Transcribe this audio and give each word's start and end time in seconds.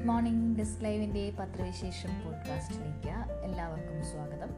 Good 0.00 0.08
morning 0.08 0.58
disk 0.58 0.84
ലൈവിന്റെ 0.84 1.30
പത്രവിശേഷം 1.30 2.10
പോഡ്കാസ്റ്റിലേക്ക് 2.24 3.32
എല്ലാവർക്കും 3.44 4.04
സ്വാഗതം. 4.04 4.48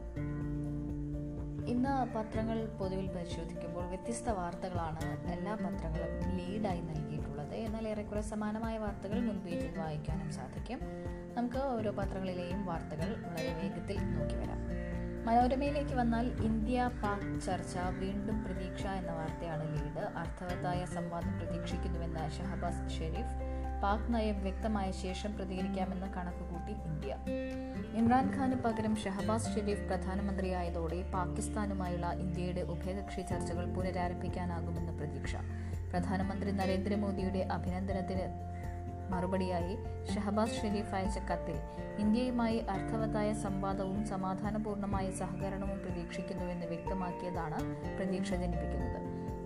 ഇന്ന് 1.67 2.17
പത്രങ്ങൾ 2.17 2.65
പൊതുവിൽ 2.65 3.07
പരിശോധിക്കുമ്പോൾ 3.07 3.85
വ്യത്യസ്ത 3.85 4.29
വാർത്തകളാണ് 4.29 5.31
എല്ലാ 5.31 5.53
പത്രങ്ങളും 5.53 6.37
ലീഡായി 6.37 6.81
നൽകിയിട്ടുള്ളത്. 6.81 7.53
എന്നാൽ 7.53 7.87
ഏറെക്കുറെ 7.87 8.21
സമാനമായ 8.21 8.77
വാർത്തകൾ 8.77 9.19
മുൻപേറ്റിൽ 9.19 9.79
വായിക്കാനും 9.79 10.31
സാധിക്കും. 10.31 10.79
നമുക്ക് 11.37 11.57
ഓരോ 11.57 11.91
പത്രങ്ങളിലെയും 11.91 12.65
വാർത്തകൾ 12.65 13.23
വളരെ 13.27 13.53
വേഗത്തിൽ 13.53 13.97
നോക്കി 13.97 14.35
വരാം. 14.35 14.59
മനോരമയിലേക്ക് 15.25 15.95
വന്നാൽ 15.95 16.25
ഇന്ത്യ 16.25 16.89
പാക് 17.03 17.41
ചർച്ച 17.41 17.77
വീണ്ടും 17.77 18.43
പ്രതീക്ഷ 18.43 18.85
എന്ന 18.85 19.11
വാർത്തയാണ് 19.11 19.79
ലീഡ്. 19.79 20.17
അർത്ഥവത്തായ 20.17 20.85
സംവാദം 20.85 21.39
പ്രതീക്ഷിക്കുന്നുവെന്ന് 21.39 22.31
ഷഹബാസ് 22.31 22.93
ഷെരീഫ് 22.93 23.52
പാക് 23.83 24.13
നയം 24.13 24.43
വ്യക്തമായ 24.43 24.91
ശേഷം 24.91 25.37
പ്രതികരിക്കാമെന്ന് 25.37 26.07
കണക്കുകൂട്ടി 26.13 26.73
ഇന്ത്യ. 26.89 27.15
ഇമ്രാൻഖാന് 27.99 28.55
പകരം 28.55 28.95
ഷഹബാസ് 28.95 29.55
ഷെരീഫ് 29.55 29.87
പ്രധാനമന്ത്രിയായതോടെ 29.89 31.11
പാകിസ്ഥാനുമായുള്ള 31.13 32.11
ഇന്ത്യയുടെ 32.11 32.61
ഉഭയകക്ഷി 32.61 33.21
ചർച്ചകൾ 33.21 33.65
പുനരാരംഭിക്കാനാകുമെന്ന് 33.65 34.93
പ്രതീക്ഷ. 34.99 35.35
പ്രധാനമന്ത്രി 35.91 36.51
നരേന്ദ്രമോദിയുടെ 36.51 37.39
അഭിനന്ദനത്തിന് 37.39 38.25
മറുപടിയായി 39.11 39.77
ഷഹബാസ് 40.13 40.61
ഷെരീഫ് 40.61 40.95
അയച്ച 40.95 41.19
കത്തിൽ 41.19 41.57
ഇന്ത്യയുമായി 41.99 42.59
അർത്ഥവത്തായ 42.59 43.33
സംവാദവും 43.33 44.05
സമാധാനപൂർണമായ 44.05 45.11
സഹകരണവും 45.11 45.79
പ്രതീക്ഷിക്കുന്നുവെന്ന് 45.79 46.65
വ്യക്തമാക്കിയതാണ് 46.65 47.59
പ്രതീക്ഷ 47.97 48.31
ജനിപ്പിക്കുന്നത്. 48.33 49.02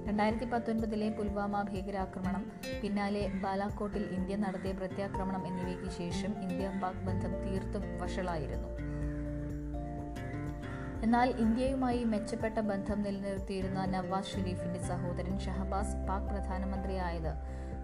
രണ്ടായിരത്തി 0.07 0.45
പത്തൊൻപതിലെ 0.45 1.07
പുൽവാമ 1.09 1.61
ഭീകരാക്രമണം 1.61 2.43
പിന്നാലെ 2.81 3.23
ബാലാക്കോട്ടിൽ 3.43 4.03
ഇന്ത്യ 4.17 4.35
നടത്തിയ 4.35 4.71
പ്രത്യാക്രമണം 4.71 5.47
എന്നിവയ്ക്ക് 5.47 5.89
ശേഷം 5.97 6.31
ഇന്ത്യ 6.41 6.67
പാക് 6.81 7.01
ബന്ധം 7.07 7.33
തീർത്തും 7.43 7.83
വഷളായിരുന്നു. 8.01 8.69
എന്നാൽ 11.03 11.29
ഇന്ത്യയുമായി 11.37 12.03
മെച്ചപ്പെട്ട 12.03 12.59
ബന്ധം 12.59 13.01
നിലനിർത്തിയിരുന്ന 13.01 13.85
നവാസ് 13.85 14.31
ഷെരീഫിന്റെ 14.35 14.81
സഹോദരൻ 14.81 15.39
ഷഹബാസ് 15.39 15.95
പാക് 16.07 16.29
പ്രധാനമന്ത്രിയായത് 16.29 17.33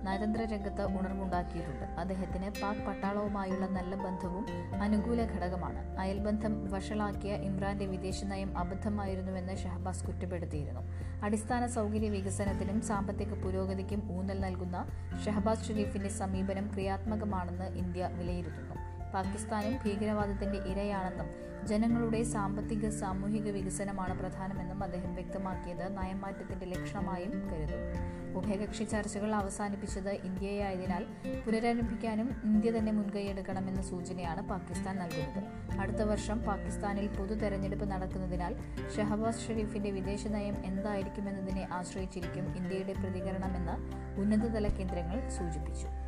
നയതന്ത്ര 0.04 0.42
രംഗത്ത് 0.42 0.86
ഉണർവുണ്ടാക്കിയിട്ടുണ്ട്. 0.86 1.84
അദ്ദേഹത്തിന് 1.84 2.62
പാക് 2.62 2.86
പട്ടാളവുമായുള്ള 2.88 3.68
നല്ല 3.68 3.96
ബന്ധവും 3.96 4.46
അനുകൂല 4.82 5.24
ഘടകമാണ്. 5.24 6.00
അയൽബന്ധം 6.00 6.72
വഷളാക്കിയ 6.72 7.34
ഇമ്രാന്റെ 7.34 7.86
വിദേശ 7.86 8.24
നയം 8.24 8.58
അബദ്ധമായിരുന്നുവെന്ന് 8.58 9.58
ഷഹബാസ് 9.58 10.06
കുറ്റപ്പെടുത്തിയിരുന്നു. 10.06 10.82
അടിസ്ഥാന 11.24 11.66
സൗകര്യ 11.68 12.10
വികസനത്തിനും 12.10 12.82
സാമ്പത്തിക 12.82 13.34
പുരോഗതിക്കും 13.34 14.12
ഊന്നൽ 14.12 14.40
നൽകുന്ന 14.40 14.86
ഷഹബാസ് 15.26 15.68
ഷെരീഫിന്റെ 15.68 16.10
സമീപനം 16.10 16.72
ക്രിയാത്മകമാണെന്ന് 16.74 17.66
ഇന്ത്യ 17.66 18.10
വിലയിരുത്തുന്നു. 18.14 18.83
പാകിസ്ഥാനും 19.14 19.80
ഭീകരവാദത്തിന്റെ 19.86 20.58
ഇരയാണെന്നും 20.58 21.30
ജനങ്ങളുടെ 21.68 22.24
സാമ്പത്തിക 22.24 22.90
സാമൂഹിക 22.90 23.52
വികസനമാണ് 23.52 24.20
പ്രധാനമെന്നും 24.20 24.84
അദ്ദേഹം 24.84 25.16
വ്യക്തമാക്കിയത് 25.16 25.98
നയമാറ്റത്തിന്റെ 25.98 26.66
ലക്ഷണമായും 26.66 27.50
കരുതുന്നു. 27.50 28.14
ഉഭയകക്ഷി 28.38 28.84
ചർച്ചകൾ 28.84 29.36
അവസാനിപ്പിച്ചത് 29.36 30.10
ഇന്ത്യയായതിനാൽ 30.10 31.04
പുനരാരംഭിക്കാനും 31.46 32.30
ഇന്ത്യ 32.44 32.72
തന്നെ 32.72 32.92
മുൻകൈയെടുക്കണമെന്ന 32.92 33.82
സൂചനയാണ് 33.82 34.50
പാകിസ്ഥാൻ 34.50 34.96
നൽകുന്നത്. 34.96 35.44
അടുത്ത 35.82 36.02
വർഷം 36.02 36.40
പാകിസ്ഥാനിൽ 36.40 37.08
പൊതു 37.08 37.34
തെരഞ്ഞെടുപ്പ് 37.34 37.92
നടക്കുന്നതിനാൽ 37.92 38.56
ഷഹബാസ് 38.96 39.48
ഷെരീഫിന്റെ 39.48 39.92
വിദേശ 39.92 40.28
നയം 40.28 40.66
എന്തായിരിക്കുമെന്നതിനെ 40.66 41.68
ആശ്രയിച്ചിരിക്കും 41.72 42.56
ഇന്ത്യയുടെ 42.56 42.94
പ്രതികരണമെന്ന് 42.94 43.78
ഉന്നതതല 44.22 44.68
കേന്ദ്രങ്ങൾ 44.68 45.30
സൂചിപ്പിച്ചു. 45.30 46.03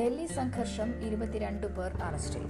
ഡൽഹി 0.00 0.26
സംഘർഷം 0.26 0.90
ഇരുപത്തിരണ്ട് 1.06 1.66
പേർ 1.76 1.92
അറസ്റ്റിൽ. 2.02 2.44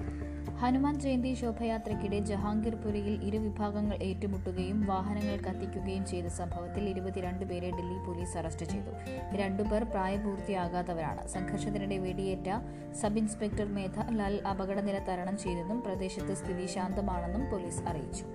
ഹനുമാൻ 0.60 1.00
ജയന്തി 1.00 1.34
ശോഭയാത്രയ്ക്കിടെ 1.34 2.19
ജഹാംഗീർപുരിയിൽ 2.19 3.24
ഇരുവിഭാഗങ്ങൾ 3.24 3.97
ഏറ്റുമുട്ടുകയും 4.02 4.86
വാഹനങ്ങൾ 4.86 5.36
കത്തിക്കുകയും 5.36 6.06
ചെയ്ത 6.06 6.26
സംഭവത്തിൽ 6.26 6.88
ഇരുപത്തിരണ്ട് 6.88 7.44
പേരെ 7.44 7.70
ഡൽഹി 7.70 7.98
പോലീസ് 8.06 8.38
അറസ്റ്റ് 8.38 8.66
ചെയ്തു. 8.66 8.92
രണ്ടുപേർ 9.36 9.84
പ്രായപൂർത്തിയാകാത്തവരാണ്. 9.84 11.28
സംഘർഷത്തിനിടെ 11.28 11.98
വെടിയേറ്റ 11.98 12.50
സബ് 12.92 13.19
ഇൻസ്പെക്ടർ 13.19 13.69
മേധ 13.78 13.98
ലാൽ 14.10 14.36
അപകടനില 14.50 14.98
തരണം 15.08 15.38
ചെയ്തെന്നും 15.38 15.82
പ്രദേശത്ത് 15.82 16.34
സ്ഥിതി 16.34 16.66
ശാന്തമാണെന്നും 16.66 17.50
പോലീസ് 17.50 17.82
അറിയിച്ചു. 17.82 18.26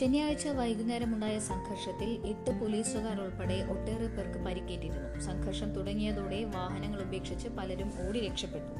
ശനിയാഴ്ച 0.00 0.48
വൈകുന്നേരമുണ്ടായ 0.48 1.38
സംഘർഷത്തിൽ 1.38 2.10
എട്ട് 2.26 2.50
പോലീസുകാർ 2.60 3.16
ഉൾപ്പെടെ 3.20 3.56
ഒട്ടേറെ 3.72 4.06
പേർക്ക് 4.06 4.38
പരിക്കേറ്റിരുന്നു. 4.44 5.20
സംഘർഷം 5.20 5.72
തുടങ്ങിയതോടെ 5.74 6.44
വാഹനങ്ങൾ 6.44 7.02
ഉപേക്ഷിച്ച് 7.02 7.48
പലരും 7.48 7.90
ഓടി 8.04 8.20
രക്ഷപ്പെട്ടു. 8.28 8.72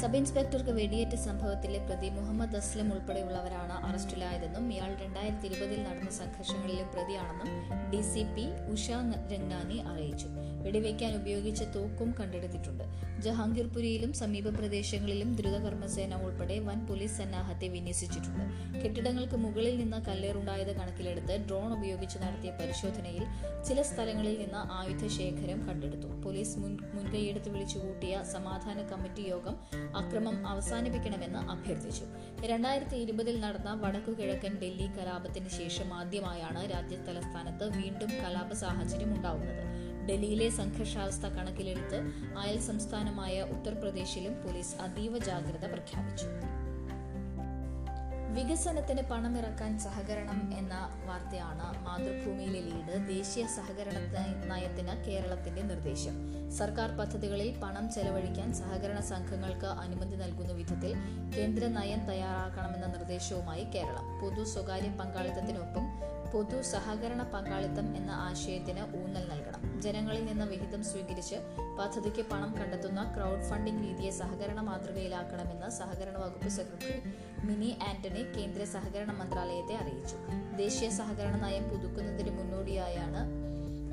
സബ് 0.00 0.16
ഇൻസ്പെക്ടർക്ക് 0.16 0.70
വെടിയേറ്റ 0.70 1.14
സംഭവത്തിലെ 1.14 1.78
പ്രതി 1.78 2.08
മുഹമ്മദ് 2.08 2.56
അസ്ലം 2.56 2.92
ഉൾപ്പെടെയുള്ളവരാണ് 2.92 3.72
അറസ്റ്റിലായതെന്നും 3.86 4.72
ഇയാൾ 4.72 4.90
രണ്ടായിരത്തി 5.04 5.46
ഇരുപതിൽ 5.46 5.82
നടന്ന 5.82 6.10
സംഘർഷങ്ങളിലെ 6.10 6.84
പ്രതിയാണെന്നും 6.94 7.50
D 7.90 8.02
C 8.12 8.22
P 8.36 8.46
Usha 8.72 8.90
Rangani 9.32 9.78
അറിയിച്ചു. 9.92 10.28
വെടിവെക്കാൻ 10.64 11.16
ഉപയോഗിച്ച 11.16 11.62
തോക്കും 11.62 12.14
കണ്ടെടുത്തിട്ടുണ്ട്. 12.20 12.84
ജഹാംഗീർപുരിയിലും 13.22 14.12
സമീപ 14.12 14.48
പ്രദേശങ്ങളിലും 14.48 15.36
ദ്രുതകർമ്മസേന 15.36 16.14
ഉൾപ്പെടെ 16.14 16.58
വൻ 16.58 16.86
പോലീസ് 16.86 17.18
സന്നാഹത്തെ 17.18 17.68
വിന്യസിച്ചിട്ടുണ്ട്. 17.68 18.44
കെട്ടിടങ്ങൾക്ക് 18.78 19.36
മുകളിൽ 19.36 19.76
നിന്ന് 19.78 19.96
കല്ലേറുണ്ടായത് 19.96 20.76
കണക്കിലെടുത്ത് 20.76 21.46
ഡ്രോൺ 21.46 21.78
ഉപയോഗിച്ച് 21.78 22.18
നടത്തിയ 22.18 22.50
പരിശോധനയിൽ 22.50 23.24
ചില 23.68 23.82
സ്ഥലങ്ങളിൽ 23.82 24.38
നിന്ന് 24.38 24.72
ആയുധ 24.72 25.06
ശേഖരം 25.06 25.68
കണ്ടെടുത്തു. 25.68 26.06
പോലീസ് 26.06 26.58
മുൻ 26.58 26.78
മുൻകൈയെടുത്ത് 26.94 27.48
വിളിച്ചുകൂട്ടിയ 27.48 28.22
സമാധാന 28.32 28.82
കമ്മിറ്റി 28.82 29.20
യോഗം 29.20 29.56
അക്രമം 29.96 30.46
അവസാനിപ്പിക്കണമെന്ന് 30.46 31.38
അഭ്യർത്ഥിച്ചു. 31.38 32.04
രണ്ടായിരത്തി 32.46 32.96
ഇരുപതിൽ 32.96 33.40
നടന്ന 33.40 33.74
വടക്കു 33.74 34.10
കിഴക്കൻ 34.10 34.58
ഡൽഹി 34.62 34.86
കലാപത്തിന് 34.86 35.48
ശേഷം 35.48 35.94
ആദ്യമായാണ് 35.94 36.70
രാജ്യ 36.70 36.96
തലസ്ഥാനത്ത് 36.96 37.76
വീണ്ടും 37.76 38.08
കലാപ 38.08 38.52
സാഹചര്യം 38.52 39.14
ഉണ്ടാവുന്നത്. 39.14 39.87
ഡൽഹിയിലെ 40.10 40.48
സംഘർഷാവസ്ഥ 40.50 41.26
കണക്കിലെടുത്ത് 41.26 42.02
അയൽ 42.38 42.60
സംസ്ഥാനമായ 42.60 43.42
ഉത്തർപ്രദേശിലും 43.42 44.34
പോലീസ് 44.44 44.76
അതീവ 44.76 45.18
ജാഗ്രത 45.18 45.72
പ്രഖ്യാപിച്ചു. 45.72 46.26
വികസനത്തിന് 48.34 49.02
പണമിറക്കാൻ 49.02 49.78
സഹകരണം 49.78 50.54
എന്ന 50.58 50.74
വാർത്തയാണ് 51.06 51.84
മാതൃഭൂമിയിലെ 51.84 52.60
ലീഡ് 52.60 53.08
ദേശീയ 53.08 53.46
സഹകരണ 53.46 53.98
നയത്തിന് 54.52 55.04
കേരളത്തിന്റെ 55.04 55.62
നിർദ്ദേശം. 55.62 56.28
സർക്കാർ 56.50 56.90
പദ്ധതികളിൽ 56.90 57.60
പണം 57.60 57.92
ചെലവഴിക്കാൻ 57.92 58.54
സഹകരണ 58.54 59.00
സംഘങ്ങൾക്ക് 59.00 59.66
അനുമതി 59.66 60.16
നൽകുന്ന 60.16 60.52
വിധത്തിൽ 60.52 60.94
കേന്ദ്ര 61.36 61.66
നയം 61.66 62.06
തയ്യാറാക്കണമെന്ന 62.06 62.86
നിർദ്ദേശവുമായി 62.86 63.64
കേരളം. 63.64 64.20
പൊതു 64.20 64.44
സ്വകാര്യ 64.44 64.88
പങ്കാളിത്തത്തിനൊപ്പം 64.88 65.84
പൊതു 66.32 66.62
സഹകരണ 66.62 67.22
പങ്കാളിത്തം 67.22 67.96
എന്ന 67.96 68.10
ആശയത്തിന് 68.10 68.80
ഊന്നൽ 68.80 69.28
നൽകണം. 69.28 69.80
ജനങ്ങളിൽ 69.80 70.24
നിന്ന് 70.24 70.44
വിഹിതം 70.44 70.84
സ്വീകരിച്ച് 70.84 71.36
പദ്ധതിക്ക് 71.78 72.26
പണം 72.30 72.54
കണ്ടെത്തുന്ന 72.58 73.14
ക്രൗഡ് 73.16 73.42
ഫണ്ടിംഗ് 73.42 73.88
രീതിയെ 73.88 74.10
സഹകരണ 74.10 74.60
മാതൃകയിലാക്കണമെന്ന് 74.60 75.70
സഹകരണ 75.70 76.16
വകുപ്പ് 76.16 76.48
സെക്രട്ടറി 76.48 77.02
മിനി 77.46 77.78
ആന്റണി 77.88 78.22
കേന്ദ്ര 78.36 78.64
സഹകരണ 78.64 79.12
മന്ത്രാലയത്തെ 79.12 79.76
അറിയിച്ചു. 79.76 80.16
ദേശീയ 80.56 80.90
സഹകരണ 80.90 81.36
നയം 81.46 81.68
പുതുക്കുന്നതിന് 81.68 82.30
മുന്നോടിയായാണ് 82.30 83.48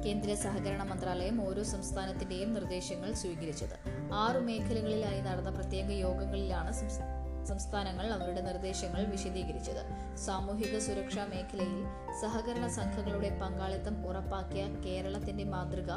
കേന്ദ്ര 0.06 0.34
സഹകരണ 0.34 0.84
മന്ത്രാലയം 0.84 1.48
ഓരോ 1.48 1.64
സംസ്ഥാനത്തിന്റെയും 1.64 2.54
നിർദ്ദേശങ്ങൾ 2.54 3.14
സ്വീകരിച്ചത്. 3.14 3.78
ആറു 4.14 4.40
മേഖലകളിലായി 4.40 5.22
നടന്ന 5.22 5.50
പ്രത്യേക 5.50 5.92
യോഗങ്ങളിലാണ് 5.92 6.74
സംസ്ഥാനങ്ങൾ 7.46 8.14
അവരുടെ 8.14 8.42
നിർദ്ദേശങ്ങൾ 8.42 9.06
വിശദീകരിച്ചത്. 9.06 10.16
സാമൂഹിക 10.18 10.80
സുരക്ഷാ 10.80 11.26
മേഖലയിൽ 11.26 11.86
സഹകരണ 12.22 12.68
സംഘങ്ങളുടെ 12.68 13.40
പങ്കാളിത്തം 13.40 14.08
ഉറപ്പാക്കിയ 14.08 14.68
കേരളത്തിന്റെ 14.68 15.44
മാതൃക 15.44 15.92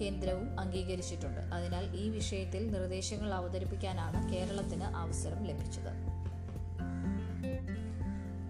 കേന്ദ്രവും 0.00 0.60
അംഗീകരിച്ചിട്ടുണ്ട്. 0.60 1.40
അതിനാൽ 1.40 1.96
ഈ 1.96 2.08
വിഷയത്തിൽ 2.08 2.70
നിർദ്ദേശങ്ങൾ 2.70 3.34
അവതരിപ്പിക്കാനാണ് 3.34 4.32
കേരളത്തിന് 4.32 4.84
അവസരം 4.84 5.44
ലഭിച്ചത്. 5.44 6.24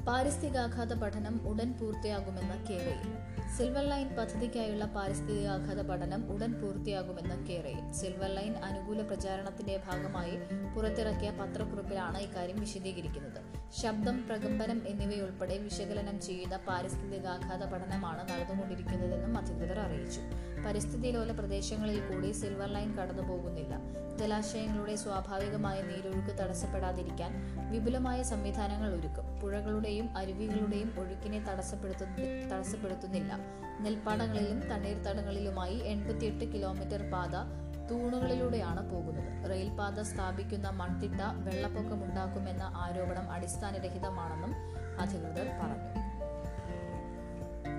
പാരിസ്ഥിതികാഘാത 0.05 0.93
പഠനം 0.95 1.49
ഉടൻ 1.49 1.73
പൂർത്തിയാകുമെന്ന 1.73 2.65
കേരയിൽ 2.71 3.13
സിൽവർ 3.53 3.85
ലൈൻ 3.85 4.09
പദ്ധതിക്കായുള്ള 4.09 4.85
പാരിസ്ഥിതിക 4.85 5.47
ആഘാത 5.47 5.83
പഠനം 5.83 6.33
ഉടൻ 6.33 6.53
പൂർത്തിയാകുമെന്ന് 6.53 7.47
കേരയിൽ 7.47 7.93
സിൽവർ 7.93 8.29
ലൈൻ 8.35 8.57
അനുകൂല 8.57 9.03
പ്രചാരണത്തിന്റെ 9.03 9.83
ഭാഗമായി 9.87 10.37
പുറത്തിറക്കിയ 10.77 11.31
പത്രക്കുറിപ്പിലാണ് 11.31 12.19
ഇക്കാര്യം 12.19 12.61
വിശദീകരിക്കുന്നത്. 12.61 13.41
ശബ്ദം 13.83 14.27
പ്രകമ്പനം 14.29 14.83
എന്നിവയുൾപ്പെടെ 14.87 15.59
വിശകലനം 15.59 16.21
ചെയ്യുന്ന 16.21 16.57
പാരിസ്ഥിതികാഘാത 16.57 17.65
പഠനമാണ് 17.73 18.29
നടന്നുകൊണ്ടിരിക്കുന്നതെന്നും 18.29 19.39
അധികൃതർ 19.39 19.81
അറിയിച്ചു. 19.81 20.21
പരിസ്ഥിതിലോല 20.67 21.33
പ്രദേശങ്ങളിൽ 21.33 22.01
കൂടി 22.01 22.33
സിൽവർ 22.33 22.69
ലൈൻ 22.69 22.97
കടന്നുപോകുന്നില്ല. 22.97 23.79
ജലാശയങ്ങളുടെ 24.17 24.95
സ്വാഭാവികമായ 24.95 25.83
നീരൊഴുക്ക് 25.83 26.39
തടസ്സപ്പെടാതിരിക്കാൻ 26.39 27.33
വിപുലമായ 27.71 28.23
സംവിധാനങ്ങൾ 28.23 28.95
ഒരുക്കും. 28.95 29.41
പുഴകളുടെയും 29.41 30.17
അരുവികളുടെയും 30.17 30.95
ഒഴുക്കിനെ 30.99 31.45
തടസ്സപ്പെടുത്തുന്നില്ല. 32.51 33.34
നെൽപ്പാടങ്ങളിലും 33.81 34.61
തണ്ണീർത്തടങ്ങളിലുമായി 34.69 35.79
എൺപത്തിയെട്ട് 35.79 36.53
കിലോമീറ്റർ 36.53 37.11
പാത 37.11 37.37
തൂണുകളിലൂടെയാണ് 37.91 38.91
പോകുന്നത്. 38.91 39.51
റെയിൽപാത 39.51 40.01
സ്ഥാപിക്കുന്ന 40.01 40.71
മൺതിട്ട 40.71 41.21
വെള്ളപ്പൊക്കമുണ്ടാക്കുമെന്ന 41.21 42.63
ആരോപണം 42.77 43.33
അടിസ്ഥാനരഹിതമാണെന്നും 43.33 44.55
അധികൃതർ 44.99 45.49
പറഞ്ഞു. 45.61 46.04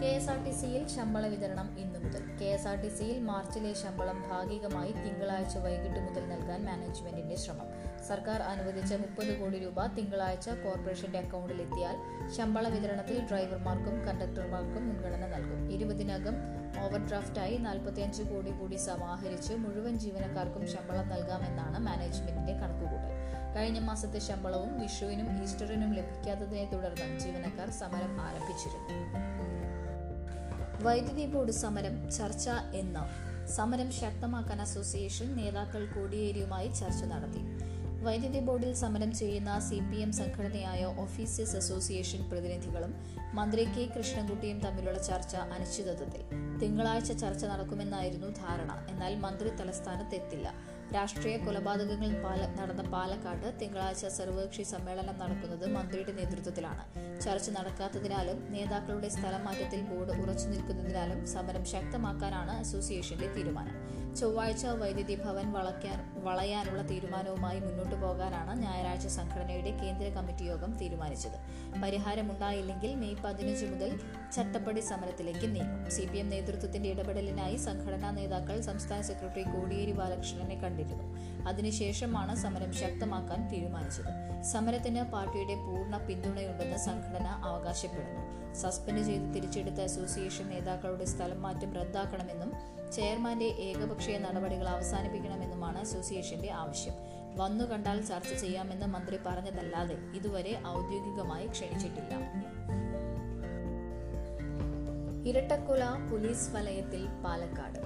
കെ 0.02 0.06
എസ് 0.06 0.30
ആർ 0.30 0.46
ടി 0.46 0.52
സിയിൽ 0.52 0.88
ശമ്പള 0.88 1.28
വിതരണം 1.28 1.76
ഇന്നു 1.80 2.00
മുതൽ. 2.00 2.24
കെ 2.42 2.46
എസ് 2.46 2.68
ആർ 2.68 2.82
ടി 2.82 2.88
സിയിൽ 2.88 3.20
മാർച്ചിലെ 3.20 3.74
ശമ്പളം 3.74 4.24
ഭാഗികമായി 4.30 4.92
തിങ്കളാഴ്ച 4.92 5.58
വൈകിട്ട് 5.58 6.00
മുതൽ 6.00 6.30
നൽകാൻ 6.30 6.66
മാനേജ്മെന്റിന്റെ 6.66 7.36
ശ്രമം. 7.36 7.68
സർക്കാർ 8.08 8.42
അനുവദിച്ച 8.42 8.94
മുപ്പത് 8.94 9.40
കോടി 9.40 9.60
രൂപ 9.60 9.86
തിങ്കളാഴ്ച 9.86 10.50
കോർപ്പറേഷന്റെ 10.50 11.20
അക്കൗണ്ടിലെത്തിയാൽ 11.20 11.96
ശമ്പള 12.32 12.68
വിതരണത്തിൽ 12.68 13.28
ഡ്രൈവർമാർക്കും 13.30 14.06
കണ്ടക്ടർമാർക്കും 14.08 14.88
മുൻഗണന 14.88 15.26
നൽകും. 15.26 15.72
ഇരുപതിനകം 15.72 16.34
ഓവർ 16.84 17.08
ഡ്രാഫ്റ്റായി 17.08 17.58
നാൽപ്പത്തിയഞ്ച് 17.58 18.24
കോടി 18.24 18.52
കൂടി 18.52 18.76
സമാഹരിച്ച് 18.76 19.54
മുഴുവൻ 19.54 20.00
ജീവനക്കാർക്കും 20.00 20.68
ശമ്പളം 20.68 21.10
നൽകാമെന്നാണ് 21.10 21.80
മാനേജ്മെന്റിന്റെ 21.80 22.54
കണക്കുകൂട്ടൽ. 22.54 23.16
കഴിഞ്ഞ 23.56 23.80
മാസത്തെ 23.80 24.20
ശമ്പളവും 24.20 24.80
വിഷുവിനും 24.80 25.44
ഈസ്റ്ററിനും 25.44 25.94
ലഭിക്കാത്തതിനെ 25.94 26.66
തുടർന്ന് 26.74 27.20
ജീവനക്കാർ 27.20 27.70
സമരം 27.70 28.22
ആരംഭിച്ചിരുന്നു. 28.22 29.35
വൈദ്യുതി 30.82 31.26
ബോർഡ് 31.26 31.52
സമരം 31.52 32.12
ചർച്ച 32.12 32.50
എന്ന. 32.74 33.10
സമരം 33.56 33.92
ശക്തമാക്കാൻ 33.92 34.62
അസോസിയേഷൻ 34.62 35.36
നേതാക്കൾ 35.36 35.86
കോടിയേരിയുമായി 35.86 36.68
ചർച്ച 36.68 37.04
നടത്തി. 37.04 37.40
വൈദ്യുതി 38.04 38.40
ബോർഡിൽ 38.40 38.74
സമരം 38.74 39.16
ചെയ്യുന്ന 39.16 39.60
സി 39.60 39.80
പി 39.80 39.96
എം 39.96 40.12
സംഘടനയായ 40.12 40.86
ഓഫീസേഴ്സ് 40.86 41.56
അസോസിയേഷൻ 41.56 42.30
പ്രതിനിധികളും 42.30 42.94
മന്ത്രി 43.34 43.64
കെ 43.64 43.90
കൃഷ്ണൻകുട്ടിയും 43.98 44.60
തമ്മിലുള്ള 44.60 45.04
ചർച്ച 45.04 45.36
അനിശ്ചിതത്വത്തിൽ. 45.36 46.22
തിങ്കളാഴ്ച 46.60 47.12
ചർച്ച 47.12 47.46
നടക്കുമെന്നായിരുന്നു 47.46 48.28
ധാരണ. 48.28 48.86
എന്നാൽ 48.90 49.16
മന്ത്രി 49.16 49.50
തലസ്ഥാനത്തെത്തില്ല. 49.50 50.54
രാഷ്ട്രീയ 50.94 51.38
കൊലപാതകങ്ങൾ 51.38 52.12
നടന്ന 52.60 52.82
പാലക്കാട് 52.90 53.60
തിങ്കളാഴ്ച 53.62 54.06
സർവകക്ഷി 54.06 54.64
സമ്മേളനം 54.64 55.18
നടക്കുന്നത് 55.20 55.66
മന്ത്രിയുടെ 55.74 56.12
നേതൃത്വത്തിലാണ്. 56.12 56.84
ചർച്ച 57.22 57.50
നടക്കാത്തതിനാലും 57.50 58.52
നേതാക്കളുടെ 58.54 59.10
സ്ഥലമാറ്റത്തിൽ 59.10 59.82
ബോർഡ് 59.82 60.22
ഉറച്ചു 60.22 60.48
നിൽക്കുന്നതിനാലും 60.48 61.26
സമരം 61.26 61.66
ശക്തമാക്കാനാണ് 61.66 62.52
അസോസിയേഷന്റെ 62.52 63.28
തീരുമാനം. 63.38 64.05
ചൊവ്വാഴ്ച 64.20 64.66
വൈദ്യുതി 64.66 65.16
ഭവൻ 65.16 65.52
വളയ്ക്കാൻ 65.52 66.24
വളയാനുള്ള 66.24 66.82
തീരുമാനവുമായി 66.82 67.60
മുന്നോട്ടു 67.60 67.96
പോകാനാണ് 67.96 68.62
ഞായറാഴ്ച 68.62 69.08
സംഘടനയുടെ 69.08 69.72
കേന്ദ്ര 69.72 70.10
കമ്മിറ്റി 70.10 70.44
യോഗം 70.44 70.78
തീരുമാനിച്ചത്. 70.78 71.38
പരിഹാരമുണ്ടായില്ലെങ്കിൽ 71.84 72.96
മെയ് 72.96 73.16
പതിനഞ്ച് 73.24 73.66
മുതൽ 73.66 74.00
ചട്ടപ്പടി 74.36 74.80
സമരത്തിലേക്ക് 74.80 75.56
നീങ്ങും. 75.56 75.92
സി 75.92 76.06
പി 76.06 76.18
എം 76.18 76.30
നേതൃത്വത്തിന്റെ 76.30 76.90
ഇടപെടലിനായി 76.90 77.56
സംഘടനാ 77.56 78.12
നേതാക്കൾ 78.12 78.62
സംസ്ഥാന 78.62 79.02
സെക്രട്ടറി 79.02 79.44
കോടിയേരി 79.44 79.92
ബാലകൃഷ്ണനെ 79.92 80.56
കണ്ടിരുന്നു. 80.56 81.04
അതിനുശേഷമാണ് 81.48 82.36
സമരം 82.36 82.74
ശക്തമാക്കാൻ 82.74 83.48
തീരുമാനിച്ചത്. 83.48 84.44
സമരത്തിന് 84.44 85.04
പാർട്ടിയുടെ 85.04 85.56
പൂർണ 85.56 85.98
പിന്തുണയുണ്ടെന്ന് 85.98 86.78
സംഘടന 86.78 87.28
അവകാശപ്പെടുന്നു 87.28 88.45
സസ്പെൻഡ് 88.62 89.04
ചെയ്ത് 89.04 89.36
തിരിച്ചെടുത്ത 89.36 89.76
അസോസിയേഷൻ 89.76 90.50
നേതാക്കളുടെ 90.50 91.06
സ്ഥലം 91.06 91.42
മാറ്റം 91.42 91.74
റദ്ദാക്കണമെന്നും 91.74 92.54
ചെയർമാന്റെ 92.92 93.46
ഏകപക്ഷീയ 93.46 94.18
നടപടികൾ 94.18 94.68
അവസാനിപ്പിക്കണമെന്നുമാണ് 94.68 95.78
അസോസിയേഷന്റെ 95.78 96.52
ആവശ്യം. 96.52 96.94
വന്നു 97.36 97.64
കണ്ടാൽ 97.64 98.02
ചർച്ച 98.02 98.34
ചെയ്യാമെന്ന് 98.34 98.86
മന്ത്രി 98.86 99.18
പറഞ്ഞതല്ലാതെ 99.26 99.96
ഇതുവരെ 100.16 100.62
ഔദ്യോഗികമായി 100.68 101.48
ക്ഷണിച്ചിട്ടില്ല. 101.48 102.14
ഇരട്ടക്കൊല 105.30 105.84
പോലീസ് 106.12 106.50
വലയത്തിൽ 106.52 107.08
പാലക്കാട്. 107.26 107.85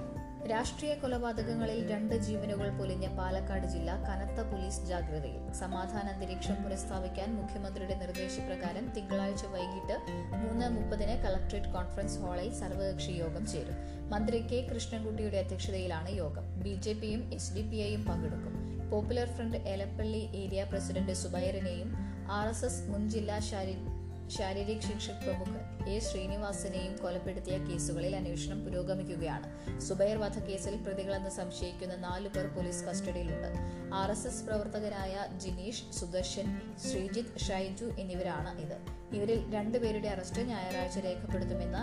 രാഷ്ട്രീയ 0.50 0.94
കൊലപാതകങ്ങളിൽ 0.94 1.90
രണ്ട് 1.90 2.14
ജീവനുകൾ 2.14 2.68
പൊലിഞ്ഞ 2.70 3.06
പാലക്കാട് 3.16 3.66
ജില്ല 3.66 3.90
കനത്ത 4.02 4.40
പോലീസ് 4.40 4.86
ജാഗ്രതയിൽ 4.86 5.52
സമാധാന 5.52 6.06
അന്തരീക്ഷം 6.08 6.64
പുനഃസ്ഥാപിക്കാൻ 6.64 7.34
മുഖ്യമന്ത്രിയുടെ 7.34 7.94
നിർദ്ദേശപ്രകാരം 7.94 8.92
തിങ്കളാഴ്ച 8.92 9.44
വൈകിട്ട് 9.46 9.96
മൂന്ന് 10.36 10.70
മുപ്പതിന് 10.70 11.22
കളക്ട്രേറ്റ് 11.22 11.72
കോൺഫറൻസ് 11.72 12.18
ഹാളിൽ 12.18 12.50
സർവകക്ഷി 12.52 13.12
യോഗം 13.12 13.46
ചേരും. 13.46 13.76
മന്ത്രി 14.10 14.40
കെ 14.40 14.68
കൃഷ്ണൻകുട്ടിയുടെ 14.74 15.36
അധ്യക്ഷതയിലാണ് 15.36 16.10
യോഗം. 16.10 16.60
ബി 16.60 16.74
ജെ 16.74 16.92
പിയും 16.92 17.30
എച്ച് 17.32 17.54
ഡി 17.54 17.62
പി 17.62 17.76
ഐയും 17.76 18.04
പങ്കെടുക്കും. 18.04 18.54
Popular 18.90 19.26
front 19.26 19.56
Elappally 19.56 20.28
area 20.34 20.64
president 20.64 21.12
സുബൈറിനെയും 21.12 21.90
R 22.30 22.48
S 22.48 22.64
S 22.64 22.90
മുൻ 22.90 23.10
ജില്ലാ 23.10 23.38
ശാരീരിക് 24.30 24.80
ശിക്ഷക് 24.80 25.12
പ്രമുഖ് 25.12 25.88
എ 25.88 25.98
ശ്രീനിവാസനെയും 25.98 26.96
കൊലപ്പെടുത്തിയ 26.96 27.58
കേസുകളിൽ 27.58 28.16
അന്വേഷണം 28.16 28.64
പുരോഗമിക്കുകയാണ്. 28.64 29.80
സുബൈർ 29.80 30.16
വധക്കേസിൽ 30.16 30.76
പ്രതികളെന്ന് 30.76 31.30
സംശയിക്കുന്ന 31.30 31.96
നാലു 31.96 32.28
പേർ 32.28 32.46
പോലീസ് 32.46 32.84
കസ്റ്റഡിയിലുണ്ട്. 32.84 33.48
ആർ 33.94 34.10
എസ് 34.10 34.26
എസ് 34.26 34.44
പ്രവർത്തകരായ 34.44 35.26
ജിനീഷ് 35.38 35.84
സുദർശൻ 35.92 36.60
ശ്രീജിത്ത് 36.90 37.38
ഷൈജു 37.38 37.84
എന്നിവരാണ് 37.84 38.60
ഇത്. 38.60 38.76
ഇവരിൽ 39.16 39.54
രണ്ടുപേരുടെ 39.54 40.08
അറസ്റ്റ് 40.08 40.40
ഞായറാഴ്ച 40.40 40.98
രേഖപ്പെടുത്തുമെന്ന് 40.98 41.82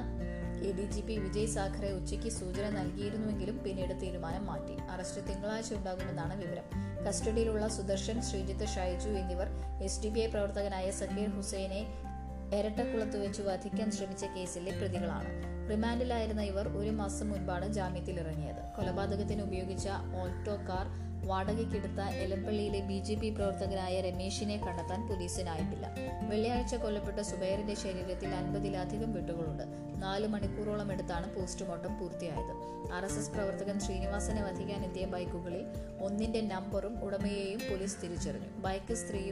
A 0.65 0.71
D 0.71 0.91
G 0.91 1.01
P 1.01 1.13
Vijay 1.13 1.47
Sakhare 1.47 1.91
ഉച്ചയ്ക്ക് 1.91 2.29
സൂചന 2.29 2.69
നൽകിയിരുന്നുവെങ്കിലും 2.69 3.63
പിന്നീട് 3.63 4.01
തീരുമാനം 4.01 4.45
മാറ്റി. 4.45 4.77
അറസ്റ്റ് 4.91 5.27
തിങ്കളാഴ്ച 5.27 5.73
ഉണ്ടാകുമെന്നാണ് 5.73 6.41
വിവരം. 6.41 6.63
കസ്റ്റഡിയിലുള്ള 7.07 7.67
സുദർശൻ 7.67 8.21
ശ്രീജിത്ത് 8.21 8.65
ഷൈജു 8.65 9.09
എന്നിവർ 9.09 9.47
എസ് 9.83 10.03
ഡി 10.03 10.07
ബി 10.07 10.19
ഐ 10.19 10.25
പ്രവർത്തകനായ 10.25 10.91
സക്കീർ 10.91 11.29
ഹുസൈനെ 11.29 12.06
എരട്ടക്കുളത്ത് 12.53 13.17
വെച്ച് 13.17 13.41
വധിക്കാൻ 13.41 13.91
ശ്രമിച്ച 13.91 14.25
കേസിലെ 14.25 14.79
പ്രതികളാണ്. 14.79 15.57
റിമാൻഡിലായിരുന്ന 15.71 16.41
ഇവർ 16.41 16.67
ഒരു 16.67 16.89
മാസം 16.89 17.29
മുൻപാണ് 17.29 17.73
ജാമ്യത്തിൽ 17.73 18.19
ഇറങ്ങിയത് 18.19 18.77
കൊലപാതകത്തിന് 18.77 19.41
ഉപയോഗിച്ച 19.41 19.89
ഓൾട്ടോ 20.21 20.55
കാർ 20.55 21.07
വാടകയ്ക്കെടുത്ത 21.27 21.99
എലപ്പള്ളിയിലെ 22.01 22.79
ബി 22.79 22.99
ജെ 22.99 23.15
പി 23.15 23.29
പ്രവർത്തകനായ 23.29 24.01
രമേശിനെ 24.01 24.57
കണ്ടെത്താൻ 24.57 25.07
പോലീസിനായിട്ടില്ല. 25.07 25.95
വെള്ളിയാഴ്ച 26.29 26.75
കൊല്ലപ്പെട്ട 26.75 27.19
സുബൈറിന്റെ 27.19 27.75
ശരീരത്തിൽ 27.75 28.27
അൻപതിലധികം 28.27 29.13
വെട്ടുകളുണ്ട്. 29.13 29.63
നാല് 30.03 30.27
മണിക്കൂറോളം 30.27 30.91
എടുത്താണ് 30.91 31.35
പോസ്റ്റ്മോർട്ടം 31.35 31.99
പൂർത്തിയായത്. 31.99 32.53
ആർ 32.93 33.05
എസ് 33.05 33.19
എസ് 33.19 33.31
പ്രവർത്തകൻ 33.31 33.79
ശ്രീനിവാസനെ 33.79 34.43
വധിക്കാൻ 34.43 34.85
എത്തിയ 34.85 35.05
ബൈക്കുകളിൽ 35.05 35.65
ഒന്നിന്റെ 36.01 36.41
നമ്പറും 36.41 37.03
ഉടമയെയും 37.03 37.59
പോലീസ് 37.59 38.01
തിരിച്ചറിഞ്ഞു. 38.03 38.47
ബൈക്ക് 38.57 38.93
സ്ത്രീ 38.93 39.31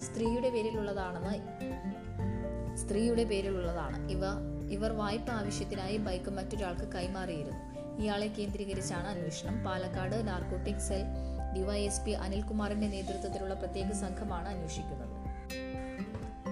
സ്ത്രീയുടെ 0.00 0.50
പേരിലുള്ളതാണെന്ന് 0.50 1.34
സ്ത്രീയുടെ 2.82 3.24
പേരിലുള്ളതാണ്. 3.24 3.98
ഇവ 4.10 4.22
ഇവർ 4.70 4.92
വായ്പ 4.92 5.30
ആവശ്യത്തിനായി 5.30 5.96
ബൈക്ക് 5.96 6.30
മറ്റൊരാൾക്ക് 6.30 6.86
കൈമാറിയിരുന്നു. 6.92 7.60
ഇയാളെ 8.02 8.26
കേന്ദ്രീകരിച്ചാണ് 8.26 9.06
അന്വേഷണം. 9.06 9.64
പാലക്കാട് 9.64 10.16
നാർക്കോട്ടിക് 10.28 10.84
സെൽ 10.88 11.04
ഡിവൈഎസ്പി 11.56 12.10
അനിൽകുമാറിന്റെ 12.10 12.88
നേതൃത്വത്തിലുള്ള 12.88 13.54
പ്രത്യേക 13.54 13.90
സംഘമാണ് 13.92 14.48
അന്വേഷിക്കുന്നത്. 14.48 15.11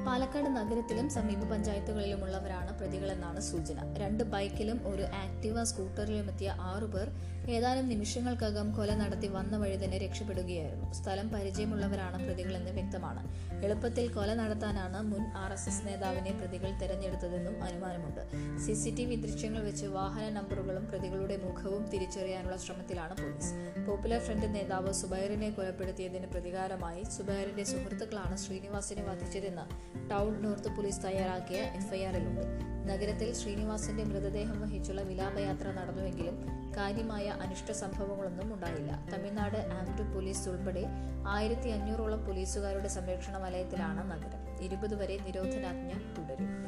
പാലക്കാട് 0.07 0.49
നഗരത്തിലും 0.57 1.11
സമീപ 1.11 1.43
പഞ്ചായത്തുകളിലുമുള്ളവരാണ് 1.51 2.79
പ്രതികളെന്നാണ് 2.79 3.41
സൂചന. 3.41 3.79
രണ്ട് 4.03 4.23
ബൈക്കിലും 4.25 4.79
ഒരു 4.87 5.03
ആക്റ്റീവ 5.03 5.65
സ്കൂട്ടറിലും 5.65 6.29
എത്തിയ 6.33 6.55
ആറുപേർ 6.71 7.09
ഏതാനും 7.49 7.89
നിമിഷങ്ങൾക്കകം 7.89 8.73
കൊല 8.77 8.95
നടത്തി 8.95 9.29
വന്ന 9.29 9.57
വഴി 9.57 9.77
തന്നെ 9.85 9.99
രക്ഷപ്പെടുകയായിരുന്നു. 9.99 10.93
സ്ഥലം 10.93 11.29
പരിചയമുള്ളവരാണ് 11.29 12.27
പ്രതികളെന്ന് 12.27 12.71
വ്യക്തമാണ്. 12.71 13.23
എളുപ്പത്തിൽ 13.65 14.13
കൊല 14.13 14.35
നടത്താനാണ് 14.35 14.99
മുൻ 15.11 15.25
ആർ 15.37 15.53
എസ് 15.53 15.69
എസ് 15.69 15.87
നേതാവിനെ 15.87 16.33
പ്രതികൾ 16.41 16.71
തെരഞ്ഞെടുത്തതെന്നും 16.83 17.65
അനുമാനമുണ്ട്. 17.65 18.23
സി 18.65 18.75
സി 18.75 18.91
ടി 18.99 19.05
വി 19.05 19.17
ദൃശ്യങ്ങൾ 19.17 19.63
വെച്ച് 19.63 19.87
വാഹന 19.87 20.29
നമ്പറുകളും 20.39 20.85
പ്രതികളുടെ 20.87 21.37
മുഖവും 21.37 21.91
തിരിച്ചറിയാനുള്ള 21.95 22.57
ശ്രമത്തിലാണ് 22.57 23.17
പോലീസ്. 23.23 23.53
പോപ്പുലർ 23.87 24.19
ഫ്രണ്ട് 24.19 24.55
നേതാവ് 24.55 24.93
സുബൈറിനെ 24.93 25.51
കൊലപ്പെടുത്തിയതിന് 25.51 26.27
പ്രതികാരമായി 26.27 27.05
സുബൈറിന്റെ 27.17 27.65
സുഹൃത്തുക്കളാണ് 27.65 28.37
ശ്രീനിവാസിനെ 28.37 29.03
വധിച്ചതെന്ന് 29.11 29.67
ടൗൺ 30.11 30.43
നോർത്ത് 30.43 30.77
പോലീസ് 30.77 31.05
തയ്യാറാക്കിയ 31.05 31.61
എഫ്ഐആറിലുണ്ട്. 31.61 32.71
നഗരത്തിൽ 32.89 33.35
ശ്രീനിവാസിന്റെ 33.35 34.05
മൃതദേഹം 34.05 34.61
വഹിച്ചുള്ള 34.61 35.01
വിലാപയാത്ര 35.01 35.73
നടന്നുവെങ്കിലും 35.73 36.43
കാര്യമായ 36.77 37.27
അനിഷ്ട 37.27 37.73
സംഭവങ്ങളൊന്നും 37.73 38.55
ഉണ്ടായില്ല. 38.55 39.07
തമിഴ്നാട് 39.13 39.57
ആംഡ് 39.57 40.15
പോലീസ് 40.15 40.49
ഉൾപ്പെടെ 40.49 40.85
ആയിരത്തി 41.29 41.69
അഞ്ഞൂറോളം 41.69 42.27
പോലീസുകാരുടെ 42.27 42.89
സംരക്ഷണ 42.89 43.37
വലയത്തിലാണ് 43.37 44.11
നഗരം. 44.11 44.65
ഇരുപത് 44.65 44.95
വരെ 44.95 45.19
നിരോധനാജ്ഞ 45.19 45.93
തുടരും. 45.93 46.60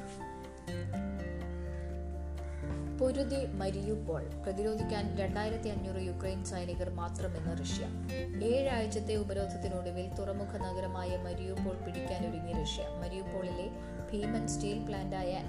പൊരുതി 3.01 3.47
മരിയുപോൾ 3.47 4.23
പ്രതിരോധിക്കാൻ 4.45 5.17
രണ്ടായിരത്തി 5.17 5.69
അഞ്ഞൂറ് 5.69 6.03
യുക്രൈൻ 6.03 6.45
സൈനികർ 6.45 6.91
മാത്രമെന്ന് 6.91 7.61
റഷ്യ. 7.61 7.87
ഏഴാഴ്ചത്തെ 8.47 9.15
ഉപരോധത്തിനൊടുവിൽ 9.15 10.15
തുറമുഖ 10.15 10.57
നഗരമായ 10.57 11.17
മരിയുപോൾ 11.17 11.75
പിടിക്കാനൊരുങ്ങി 11.75 12.53
റഷ്യ. 12.53 12.83
മരിയുപോളിലെ 13.03 13.69
ഭീമൻ 14.13 14.49
സ്റ്റീൽ 14.49 14.87
പ്ലാന്റായ 14.87 15.43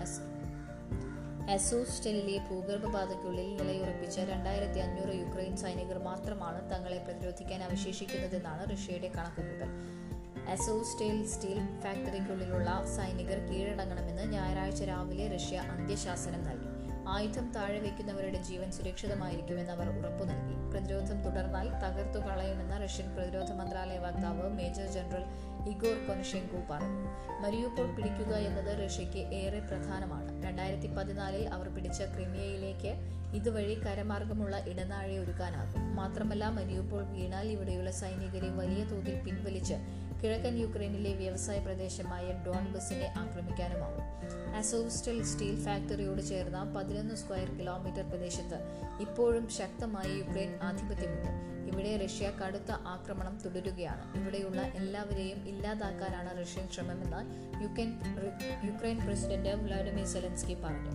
അസൂസ്റ്റലിലെ 1.50 2.38
ഭൂഗർഭപാതയ്ക്കുള്ളിൽ 2.38 3.56
നിലയുറപ്പിച്ച 3.56 4.20
രണ്ടായിരത്തി 4.20 4.80
അഞ്ഞൂറ് 4.80 5.16
യുക്രൈൻ 5.16 5.56
സൈനികർ 5.56 5.98
മാത്രമാണ് 5.98 6.76
തങ്ങളെ 6.76 6.98
പ്രതിരോധിക്കാൻ 6.98 7.64
അവശേഷിക്കുന്നതെന്നാണ് 7.64 8.72
റഷ്യയുടെ 8.72 9.12
കണക്കുകൂട്ടൽ. 9.18 9.72
അസോസ്റ്റേൽ 10.50 11.28
സ്റ്റീൽ 11.28 11.60
ഫാക്ടറിക്കുള്ളിലുള്ള 11.82 12.84
സൈനികർ 12.98 13.40
കീഴടങ്ങണമെന്ന് 13.40 14.34
ഞായറാഴ്ച 14.34 14.84
രാവിലെ 14.84 15.28
റഷ്യ 15.28 15.58
അന്ത്യശാസനം 15.58 16.44
നൽകി. 16.44 16.63
ആയുധം 17.08 17.52
താഴെ 17.52 17.80
വയ്ക്കുന്നവരുടെ 17.80 18.38
ജീവൻ 18.38 18.72
സുരക്ഷിതമായിരിക്കുമെന്ന് 18.72 19.72
അവർ 19.72 19.90
ഉറപ്പു 19.90 20.26
നൽകി. 20.26 20.72
പ്രതിരോധം 20.72 21.24
തുടർന്നാൽ 21.24 21.70
തകർത്തു 21.70 22.20
കളയുമെന്ന് 22.20 22.84
റഷ്യൻ 22.84 23.16
പ്രതിരോധ 23.16 23.52
മന്ത്രാലയ 23.52 23.98
വക്താവ് 23.98 24.54
മേജർ 24.54 24.88
ജനറൽ 24.88 25.24
ഇഗോർ 25.70 26.08
കൊനഷെങ്കോ 26.08 26.60
പറഞ്ഞു. 26.70 27.08
മരിയൂപ്പോൾ 27.40 27.96
പിടിക്കുക 27.96 28.36
എന്നത് 28.36 28.86
റഷ്യയ്ക്ക് 28.86 29.18
ഏറെ 29.18 29.60
പ്രധാനമാണ്. 29.60 30.44
രണ്ടായിരത്തി 30.44 30.96
പതിനാലിൽ 30.96 31.50
അവർ 31.50 31.70
പിടിച്ച 31.70 32.02
ക്രിമിയയിലേക്ക് 32.02 32.96
ഇതുവഴി 33.36 33.74
കരമാർഗമുള്ള 33.74 34.58
ഇടനാഴി 34.58 35.18
ഒരുക്കാനാകും. 35.18 35.96
മാത്രമല്ല 35.96 36.50
മരിയൂപ്പോൾ 36.50 37.04
വീണാൽ 37.04 37.48
ഇവിടെയുള്ള 37.48 37.92
സൈനികരെ 37.92 38.50
വലിയ 38.50 38.84
തോതിൽ 38.84 39.22
പിൻവലിച്ച് 39.22 39.74
കിഴക്കൻ 40.24 40.58
യുക്രൈനിലെ 40.58 41.14
വ്യവസായ 41.14 41.60
പ്രദേശമായ 41.60 42.44
ഡോൺബസിനെ 42.46 43.14
ആക്രമിക്കാനുമാവും. 43.18 44.04
അസോസ്റ്റൽ 44.56 45.24
സ്റ്റീൽ 45.24 45.64
ഫാക്ടറിയോട് 45.64 46.22
ചേർന്ന 46.22 46.74
പതിനൊന്ന് 46.78 47.16
സ്ക്വയർ 47.16 47.50
കിലോമീറ്റർ 47.58 48.10
പ്രദേശത്ത് 48.10 48.60
ഇപ്പോഴും 49.02 49.50
ശക്തമായ 49.50 50.12
യുക്രൈൻ 50.18 50.60
ആധിപത്യമുണ്ട്. 50.62 51.30
ഇവിടെ 51.72 52.06
റഷ്യ 52.06 52.30
കടുത്ത 52.30 52.72
ആക്രമണം 52.72 53.42
തുടരുകയാണ്. 53.46 54.22
ഇവിടെയുള്ള 54.22 54.62
എല്ലാവരെയും 54.62 55.48
ഇല്ലാതാക്കാനാണ് 55.48 56.42
Russian 56.42 56.68
ശ്രമമെന്ന് 56.70 57.22
Ukraine 57.64 57.92
Ukraine 58.64 59.00
president 59.06 59.50
Vladimir 59.50 60.06
Zelensky 60.06 60.54
പറഞ്ഞു. 60.54 60.94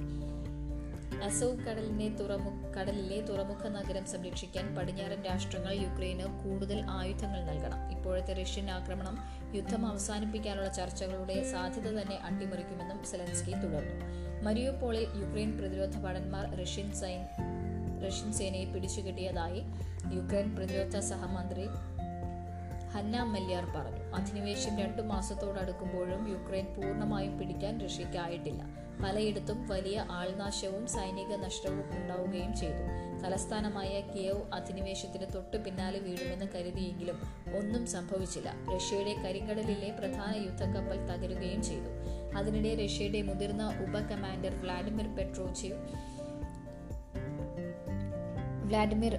അസോവ് 1.24 1.64
കടലിനെ 1.64 2.08
തുറമു 2.08 2.72
കടലിലെ 2.72 3.20
തുറമുഖ 3.20 3.68
നഗരം 3.68 4.04
സംരക്ഷിക്കാൻ 4.04 4.74
പടിഞ്ഞാറൻ 4.74 5.22
രാഷ്ട്രങ്ങൾ 5.22 5.72
യുക്രൈന് 5.72 6.44
കൂടുതൽ 6.44 6.84
ആയുധങ്ങൾ 6.88 7.44
നൽകണം. 7.44 7.98
ഇപ്പോഴത്തെ 7.98 8.32
റഷ്യൻ 8.32 8.70
ആക്രമണം 8.70 9.18
യുദ്ധം 9.54 9.86
അവസാനിപ്പിക്കാനുള്ള 9.86 10.72
ചർച്ചകളുടെ 10.72 11.52
സാധ്യത 11.52 11.88
തന്നെ 11.88 12.16
അട്ടിമറിക്കുമെന്നും 12.16 13.04
സെലൻസ്കി 13.04 13.52
തുടർന്നു. 13.52 14.06
മരിയോപോളിൽ 14.42 15.00
യുക്രൈൻ 15.00 15.58
പ്രതിരോധ 15.58 15.98
ഭടന്മാർ 15.98 16.56
റഷ്യൻ 16.62 16.92
സൈൻ 16.92 17.26
റഷ്യൻ 18.06 18.32
സേനയെ 18.32 18.64
പിടിച്ചുകെട്ടിയതായി 18.64 19.62
യുക്രൈൻ 20.12 20.56
പ്രതിരോധ 20.56 20.98
സഹമന്ത്രി 20.98 21.66
ഹന്ന 22.92 23.22
മല്യാർ 23.22 23.64
പറഞ്ഞു. 23.64 24.14
അധിനിവേശം 24.14 24.78
രണ്ടു 24.78 25.02
മാസത്തോടടുക്കുമ്പോഴും 25.02 26.28
യുക്രൈൻ 26.28 26.64
പൂർണമായും 26.64 27.38
പിടിക്കാൻ 27.38 27.80
റഷ്യയ്ക്കായിട്ടില്ല. 27.80 28.77
പലയിടത്തും 29.04 29.68
വലിയ 29.68 30.06
ആൾനാശവും 30.10 30.86
സൈനിക 30.86 31.36
നഷ്ടവും 31.36 31.84
ഉണ്ടാവുകയും 31.96 32.56
ചെയ്തു. 32.56 33.08
തലസ്ഥാനമായ 33.24 34.00
കിയവ് 34.00 34.42
അധിനിവേശത്തിന് 34.54 35.26
തൊട്ടു 35.34 35.56
പിന്നാലെ 35.56 35.98
വീഴുമെന്ന് 35.98 36.46
കരുതിയെങ്കിലും 36.54 37.20
ഒന്നും 37.56 37.86
സംഭവിച്ചില്ല. 37.86 38.54
റഷ്യയുടെ 38.74 39.14
കരിങ്കടലിലെ 39.14 39.90
പ്രധാന 39.90 40.34
യുദ്ധക്കപ്പൽ 40.36 41.06
തകരുകയും 41.06 41.62
ചെയ്തു. 41.62 41.90
അതിനിടെ 42.36 42.84
റഷ്യയുടെ 42.84 43.22
മുതിർന്ന 43.22 43.68
ഉപ 43.68 43.98
commander 43.98 44.54
Vladimir 44.54 45.16
Petrovich 45.16 45.78
Vladimir 48.64 49.12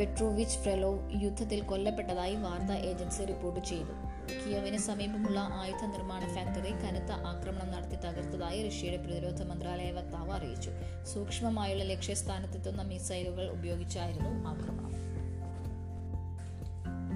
Petrovich 0.00 0.58
Frolov 0.58 1.24
യുദ്ധത്തിൽ 1.24 1.60
കൊല്ലപ്പെട്ടതായി 1.62 2.34
വാർത്താ 2.34 2.74
ഏജൻസി 2.74 3.24
റിപ്പോർട്ട് 3.24 3.60
ചെയ്തു. 3.66 4.13
കിയവിന് 4.30 4.78
സമീപമുള്ള 4.78 5.48
ആയുധ 5.52 5.84
നിർമ്മാണ 5.84 6.34
ഫാക്ടറി 6.34 6.70
കനത്ത 6.70 7.12
ആക്രമണം 7.12 7.70
നടത്തി 7.70 7.96
തകർത്തതായി 7.96 8.68
റഷ്യയുടെ 8.68 8.96
പ്രതിരോധ 8.96 9.42
മന്ത്രാലയ 9.42 9.90
വക്താവ് 9.90 10.32
അറിയിച്ചു. 10.32 10.70
സൂക്ഷ്മമായുള്ള 11.14 11.84
ലക്ഷ്യസ്ഥാനത്തെത്തുന്ന 11.84 12.82
മിസൈലുകൾ 12.82 13.50
ഉപയോഗിച്ചായിരുന്നു 13.50 14.48
ആക്രമണം. 14.48 14.94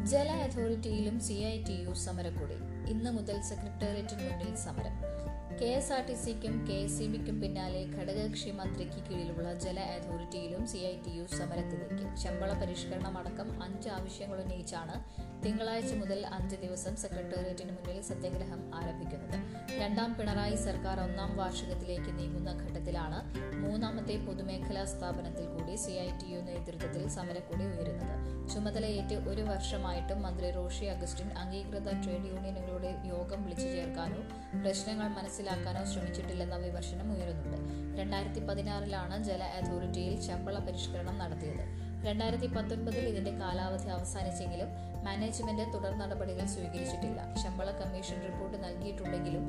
ജല 0.07 0.29
അതോറിറ്റിയിലും 0.29 1.21
സി 1.21 1.33
ഐ 1.33 1.63
ടി 1.63 1.73
യു 1.73 1.95
സമരക്കൂടി 1.95 2.55
ഇന്ന് 2.91 3.11
മുതൽ 3.11 3.43
സെക്രട്ടേറിയറ്റിന് 3.43 4.31
മുന്നിൽ 4.31 4.55
സമരം. 4.57 5.19
കെ 5.57 5.69
എസ് 5.77 5.93
ആർ 5.95 6.03
ടി 6.09 6.15
സിക്കും 6.23 6.55
കെ 6.69 6.75
എസ് 6.83 6.97
സി 6.97 7.05
ബിക്കും 7.13 7.37
പിന്നാലെ 7.43 7.81
ഘടകകക്ഷി 7.95 8.51
മന്ത്രിക്ക് 8.59 9.01
കീഴിലുള്ള 9.07 9.53
ജല 9.65 9.79
അതോറിറ്റിയിലും 9.95 10.63
സി 10.73 10.81
ഐ 10.91 10.93
ടി 11.05 11.13
യു 11.19 11.25
സമരത്തിലേക്ക്. 11.39 12.05
ശമ്പള 12.23 12.51
പരിഷ്കരണം 12.61 13.15
അടക്കം 13.21 13.49
അഞ്ച് 13.63 13.89
ആവശ്യങ്ങൾ 13.89 14.39
ഉന്നയിച്ചാണ് 14.45 14.97
തിങ്കളാഴ്ച 15.45 15.93
മുതൽ 15.95 16.21
അഞ്ച് 16.37 16.57
ദിവസം 16.65 16.95
സെക്രട്ടേറിയറ്റിന് 17.03 17.73
മുന്നിൽ 17.77 17.99
സത്യാഗ്രഹം 18.03 18.61
ആരംഭിക്കുന്നത്. 18.79 19.37
രണ്ടാം 19.81 20.15
പിണറായി 20.19 20.57
സർക്കാർ 20.67 21.01
ഒന്നാം 21.01 21.37
വാർഷികത്തിലേക്ക് 21.37 22.13
നീങ്ങുന്ന 22.19 22.53
ഘട്ടത്തിലാണ് 22.63 23.19
മൂന്നാമത്തെ 23.65 24.17
പൊതുമേഖലാ 24.27 24.85
സ്ഥാപനത്തിൽ 24.85 25.47
കൂടി 25.55 25.77
സി 25.85 25.95
ഐ 26.07 26.09
ടി 26.21 26.29
യു 26.35 26.41
നേതൃത്വത്തിൽ 26.51 27.09
സമരക്കൂടി 27.17 27.65
ഉയരുന്നത്. 27.65 28.17
ചുമതലയേറ്റ് 28.53 29.17
ഒരു 29.31 29.43
വർഷമായിട്ടും 29.43 30.23
മന്ത്രി 30.27 30.51
റോഷി 30.51 30.87
അഗസ്റ്റിൻ 30.95 31.31
അംഗീകൃത 31.43 31.89
ട്രേഡ് 32.05 32.29
യൂണിയനുകളുടെ 32.33 32.93
യോഗം 33.15 33.43
വിളിച്ചു 33.45 33.69
ചേർക്കാനോ 33.77 34.23
പ്രശ്നങ്ങൾ 34.65 35.09
മനസ്സിലാക്കാനോ 35.39 35.83
ശ്രമിച്ചിട്ടില്ലെന്ന 35.85 36.57
വിമർശനം 36.57 37.09
ഉയരുന്നുണ്ട്. 37.15 37.59
രണ്ടായിരത്തി 37.99 38.41
പതിനാറിലാണ് 38.47 39.17
ജല 39.25 39.43
അതോറിറ്റിയിൽ 39.59 40.15
ശമ്പള 40.27 40.59
പരിഷ്കരണം 40.59 41.17
നടത്തിയത്. 41.19 41.63
രണ്ടായിരത്തി 42.07 42.47
പത്തൊൻപതിൽ 42.47 43.05
ഇതിന്റെ 43.13 43.33
കാലാവധി 43.43 43.89
അവസാനിച്ചെങ്കിലും 43.89 44.71
മാനേജ്മെന്റ് 45.05 45.67
തുടർ 45.75 45.95
നടപടികൾ 46.03 46.47
സ്വീകരിച്ചിട്ടില്ല. 46.55 47.21
ശമ്പള 47.43 47.71
കമ്മീഷൻ 47.71 48.19
റിപ്പോർട്ട് 48.27 48.59
നൽകിയിട്ടുണ്ടെങ്കിലും 48.65 49.45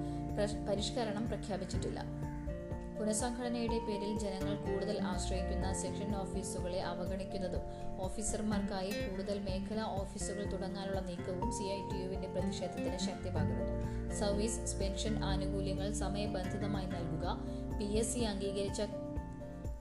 പരിഷ്കരണം 0.70 1.28
പ്രഖ്യാപിച്ചിട്ടില്ല. 1.28 2.00
പുനഃസംഘടനയുടെ 3.00 3.78
പേരിൽ 3.80 4.18
ജനങ്ങൾ 4.18 4.56
കൂടുതൽ 4.64 5.02
ആശ്രയിക്കുന്ന 5.04 5.74
സെക്ഷൻ 5.74 6.16
ഓഫീസുകളെ 6.16 6.80
അവഗണിക്കുന്നതും 6.80 7.64
ഓഫീസർമാർക്കായി 8.00 8.92
കൂടുതൽ 9.02 9.40
മേഖലാ 9.40 9.86
ഓഫീസുകൾ 10.02 10.44
തുടങ്ങാനുള്ള 10.52 11.00
നീക്കവും 11.00 11.52
സി 11.52 11.64
ഐ 11.64 11.80
ടി 11.92 11.98
യുവിന്റെ 12.04 12.28
പ്രതിഷേധത്തിന് 12.28 12.98
ശക്തി 12.98 13.30
പകരുന്നു 13.30 13.78
സർവീസ് 14.16 14.80
പെൻഷൻ 14.80 15.24
ആനുകൂല്യങ്ങൾ 15.24 15.92
സമയബന്ധിതമായി 15.94 16.86
നൽകുക 16.86 17.26
പി 17.80 17.94
എസ് 17.94 18.14
സി 18.14 18.20
അംഗീകരിച്ച 18.24 18.82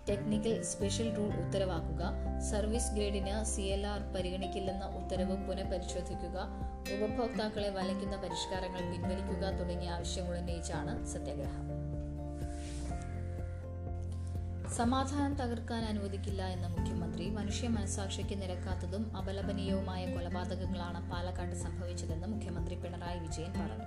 ടെക്നിക്കൽ 0.08 0.62
സ്പെഷ്യൽ 0.62 1.16
റൂൾ 1.16 1.30
ഉത്തരവാക്കുക 1.40 2.02
സർവീസ് 2.50 2.94
ഗ്രേഡിന് 2.94 3.44
സി 3.44 3.62
എൽ 3.62 3.86
ആർ 3.86 4.00
പരിഗണിക്കില്ലെന്ന 4.14 4.84
ഉത്തരവ് 4.96 5.36
പുനഃപരിശോധിക്കുക 5.48 6.36
ഉപഭോക്താക്കളെ 6.94 7.70
വലയ്ക്കുന്ന 7.70 8.16
പരിഷ്കാരങ്ങൾ 8.16 8.80
പിൻവലിക്കുക 8.92 9.58
തുടങ്ങിയ 9.60 9.90
ആവശ്യങ്ങൾ 9.90 10.36
ഉന്നയിച്ചാണ് 10.38 11.06
സത്യാഗ്രഹം. 11.06 11.87
സമാധാനം 14.76 15.34
തകർക്കാൻ 15.34 15.84
അനുവദിക്കില്ല 15.84 16.42
എന്ന 16.42 16.66
മുഖ്യമന്ത്രി 16.66 17.30
മനുഷ്യ 17.30 17.68
മനസാക്ഷിക്ക് 17.68 18.42
നിരക്കാത്തതും 18.42 19.16
അപലപനീയവുമായ 19.16 20.14
കൊലപാതകങ്ങളാണ് 20.14 21.10
പാലക്കാട് 21.10 21.54
സംഭവിച്ചതെന്ന് 21.54 22.26
മുഖ്യമന്ത്രി 22.26 22.74
പിണറായി 22.74 23.18
വിജയൻ 23.18 23.52
പറഞ്ഞു. 23.52 23.86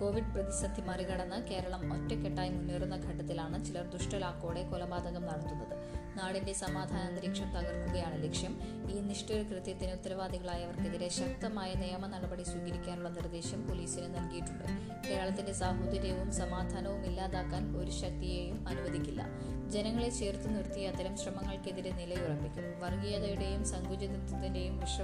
കോവിഡ് 0.00 0.32
പ്രതിസന്ധി 0.34 0.82
മറികടന്ന് 0.82 1.46
കേരളം 1.46 1.92
ഒറ്റക്കെട്ടായി 1.92 2.50
മുന്നേറുന്ന 2.50 2.96
ഘട്ടത്തിലാണ് 2.96 3.64
ചിലർ 3.64 3.90
ദുഷ്ടലാക്കോടെ 3.90 4.62
കൊലപാതകം 4.62 5.26
നടത്തുന്നത്. 5.26 5.99
നാടിന്റെ 6.16 6.52
സമാധാന 6.52 6.98
അന്തരീക്ഷം 6.98 7.50
തകർക്കുകയാണ് 7.50 8.22
ലക്ഷ്യം. 8.22 8.58
ഈ 8.90 9.00
നിഷ്ഠൊരു 9.00 9.42
കൃത്യത്തിന് 9.42 9.92
ഉത്തരവാദികളായവർക്കെതിരെ 9.92 11.08
ശക്തമായ 11.08 11.74
നിയമ 11.74 12.06
നടപടി 12.06 12.42
സ്വീകരിക്കാനുള്ള 12.42 13.08
നിർദ്ദേശം 13.08 13.68
പോലീസിന് 13.68 14.14
നൽകിയിട്ടുണ്ട്. 14.14 14.64
കേരളത്തിന്റെ 15.08 15.52
സാഹോദര്യവും 15.52 16.32
സമാധാനവും 16.32 17.06
ഇല്ലാതാക്കാൻ 17.06 17.76
ഒരു 17.76 17.90
ശക്തിയെയും 17.90 18.68
അനുവദിക്കില്ല. 18.68 19.26
ജനങ്ങളെ 19.68 20.08
ചേർത്ത് 20.08 20.56
നിർത്തി 20.56 20.80
അത്തരം 20.80 21.16
ശ്രമങ്ങൾക്കെതിരെ 21.16 21.90
നിലയുറപ്പിക്കും 21.90 22.80
വർഗീയതയുടെയും 22.80 23.64
സങ്കുചിതത്വത്തിന്റെയും 23.64 24.80
വിഷ 24.80 25.00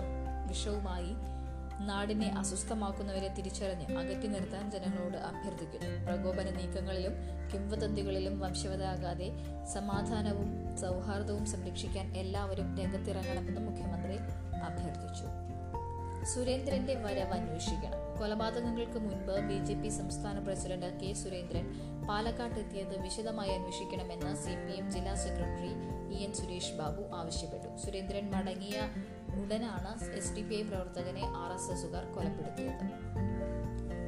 വിഷവുമായി 0.49 1.36
നാടിനെ 1.81 2.29
അസ്വസ്ഥമാക്കുന്നവരെ 2.39 3.29
തിരിച്ചറിഞ്ഞ് 3.29 3.99
അകറ്റി 3.99 4.27
നിർത്താൻ 4.27 4.71
ജനങ്ങളോട് 4.71 5.17
അഭ്യർത്ഥിക്കുന്നു. 5.17 6.07
പ്രകോപന 6.07 6.51
നീക്കങ്ങളിലും 6.51 7.13
കിംവദന്തികളിലും 7.55 8.41
വംശവതാകാതെ 8.41 9.31
സമാധാനവും 9.75 10.77
സൗഹാർദ്ദവും 10.77 11.47
സംരക്ഷിക്കാൻ 11.47 12.17
എല്ലാവരും 12.17 12.79
രംഗത്തിറങ്ങണമെന്ന് 12.79 13.61
മുഖ്യമന്ത്രി 13.61 14.17
അഭ്യർത്ഥിച്ചു. 14.59 15.25
സുരേന്ദ്രന്റെ 16.25 16.95
വരവ് 16.95 17.33
അന്വേഷിക്കണം. 17.33 18.19
കൊലപാതകങ്ങൾക്ക് 18.19 18.99
മുൻപ് 18.99 19.41
ബി 19.41 19.65
ജെ 19.65 19.75
പി 19.75 19.89
സംസ്ഥാന 19.89 20.39
പ്രസിഡന്റ് 20.39 21.01
കെ 21.01 21.13
സുരേന്ദ്രൻ 21.13 21.75
പാലക്കാട്ട് 22.09 22.59
എത്തിയത് 22.59 23.03
വിശദമായി 23.03 23.51
അന്വേഷിക്കണമെന്ന് 23.51 24.37
സി 24.37 24.51
പി 24.51 24.79
എം 24.79 24.91
ജില്ലാ 24.91 25.15
secretary 25.15 25.96
E 26.13 26.23
N 26.23 26.35
Suresh 26.35 26.73
Babu 26.73 27.15
ആവശ്യപ്പെട്ടു. 27.15 27.85
സുരേന്ദ്രൻ 27.85 28.31
മടങ്ങിയ 28.31 28.81
ഉടനാണ് 29.43 30.15
എസ് 30.15 30.35
ഡി 30.35 30.43
പി 30.43 30.55
ഐ 30.55 30.63
പ്രവർത്തകനെ 30.63 31.23
ആർ 31.27 31.53
എസ് 31.53 31.73
എസുകാർ 31.73 32.05
കൊലപ്പെടുത്തിയത്. 32.05 33.07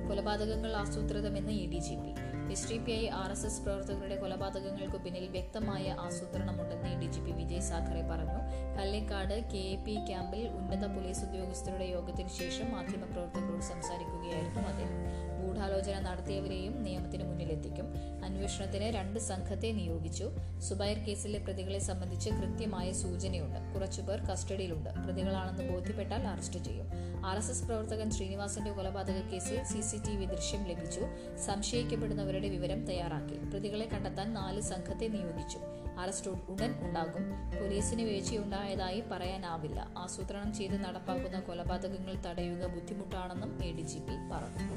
കൊലപാതകങ്ങൾ 0.08 0.72
ആസൂത്രിതമെന്ന് 0.72 1.52
A 1.52 1.66
D 1.66 1.78
G 1.78 1.94
P. 1.94 2.12
S 2.52 2.68
D 2.70 2.78
P 2.78 2.92
I 2.92 3.08
R 3.08 3.30
S 3.30 3.46
S 3.46 3.62
പ്രവർത്തകരുടെ 3.62 4.16
കൊലപാതകങ്ങൾക്ക് 4.16 4.96
പിന്നിൽ 4.96 5.28
വ്യക്തമായ 5.28 5.96
ആസൂത്രണമുണ്ടെന്ന് 6.00 7.00
D 7.00 7.06
G 7.06 7.20
P 7.20 7.30
Vijay 7.30 7.60
Sakhare 7.60 8.02
പറഞ്ഞു. 8.02 8.38
കല്ലേക്കാട് 8.78 9.48
കെ 9.48 9.58
എ 9.58 9.76
പി 9.76 9.94
ക്യാമ്പിൽ 10.08 10.48
ഉന്നത 10.48 10.86
പോലീസ് 10.86 11.24
ഉദ്യോഗസ്ഥരുടെ 11.24 11.84
യോഗത്തിന് 11.84 12.28
ശേഷം 12.28 12.72
മാധ്യമപ്രവർത്തകരോട് 12.72 13.60
സംസാരിക്കുകയായിരുന്നു 13.60 14.68
അദ്ദേഹം. 14.68 15.27
ഗൂഢാലോചന 15.48 16.00
നടത്തിയവരെയും 16.00 16.82
നിയമത്തിന് 16.82 17.24
മുന്നിലെത്തിക്കും. 17.24 17.94
അന്വേഷണത്തിന് 18.24 18.84
രണ്ട് 18.84 19.20
സംഘത്തെ 19.20 19.72
നിയോഗിച്ചു. 19.72 20.30
സുബൈർ 20.60 20.98
കേസിലെ 20.98 21.38
പ്രതികളെ 21.38 21.78
സംബന്ധിച്ച് 21.78 22.30
കൃത്യമായ 22.30 22.92
സൂചനയുണ്ട്. 22.92 23.74
കുറച്ചുപേർ 23.74 24.20
കസ്റ്റഡിയിലുണ്ട്. 24.20 24.90
പ്രതികളാണെന്ന് 24.90 25.72
ബോധ്യപ്പെട്ടാൽ 25.72 26.28
അറസ്റ്റ് 26.28 26.58
ചെയ്യും. 26.58 26.88
ആർ 27.26 27.36
എസ് 27.36 27.50
എസ് 27.50 27.64
പ്രവർത്തകൻ 27.64 28.10
ശ്രീനിവാസന്റെ 28.10 28.70
കൊലപാതക 28.70 29.20
കേസിൽ 29.32 29.64
സി 29.64 29.80
സി 29.80 29.96
ടി 29.96 30.16
വി 30.16 30.24
ദൃശ്യം 30.24 30.64
ലഭിച്ചു. 30.64 31.00
സംശയിക്കപ്പെടുന്നവരുടെ 31.46 32.48
വിവരം 32.48 32.86
തയ്യാറാക്കി. 32.86 33.34
പ്രതികളെ 33.34 33.88
കണ്ടെത്താൻ 33.92 34.34
നാല് 34.34 34.60
സംഘത്തെ 34.60 35.08
നിയോഗിച്ചു. 35.08 35.58
അറസ്റ്റ് 35.98 36.30
ഉടൻ 36.30 36.74
ഉണ്ടാകും. 36.80 37.22
പോലീസിന് 37.60 38.02
വീഴ്ചയുണ്ടായതായി 38.02 39.02
പറയാനാവില്ല. 39.10 39.88
ആസൂത്രണം 39.98 40.54
ചെയ്ത് 40.54 40.84
നടപ്പാക്കുന്ന 40.84 41.40
കൊലപാതകങ്ങൾ 41.40 42.14
തടയുക 42.26 42.66
ബുദ്ധിമുട്ടാണെന്നും 42.66 43.64
എ 43.64 43.72
ഡി 43.72 43.82
ജി 43.82 43.98
പി 43.98 44.28
പറഞ്ഞു. 44.32 44.76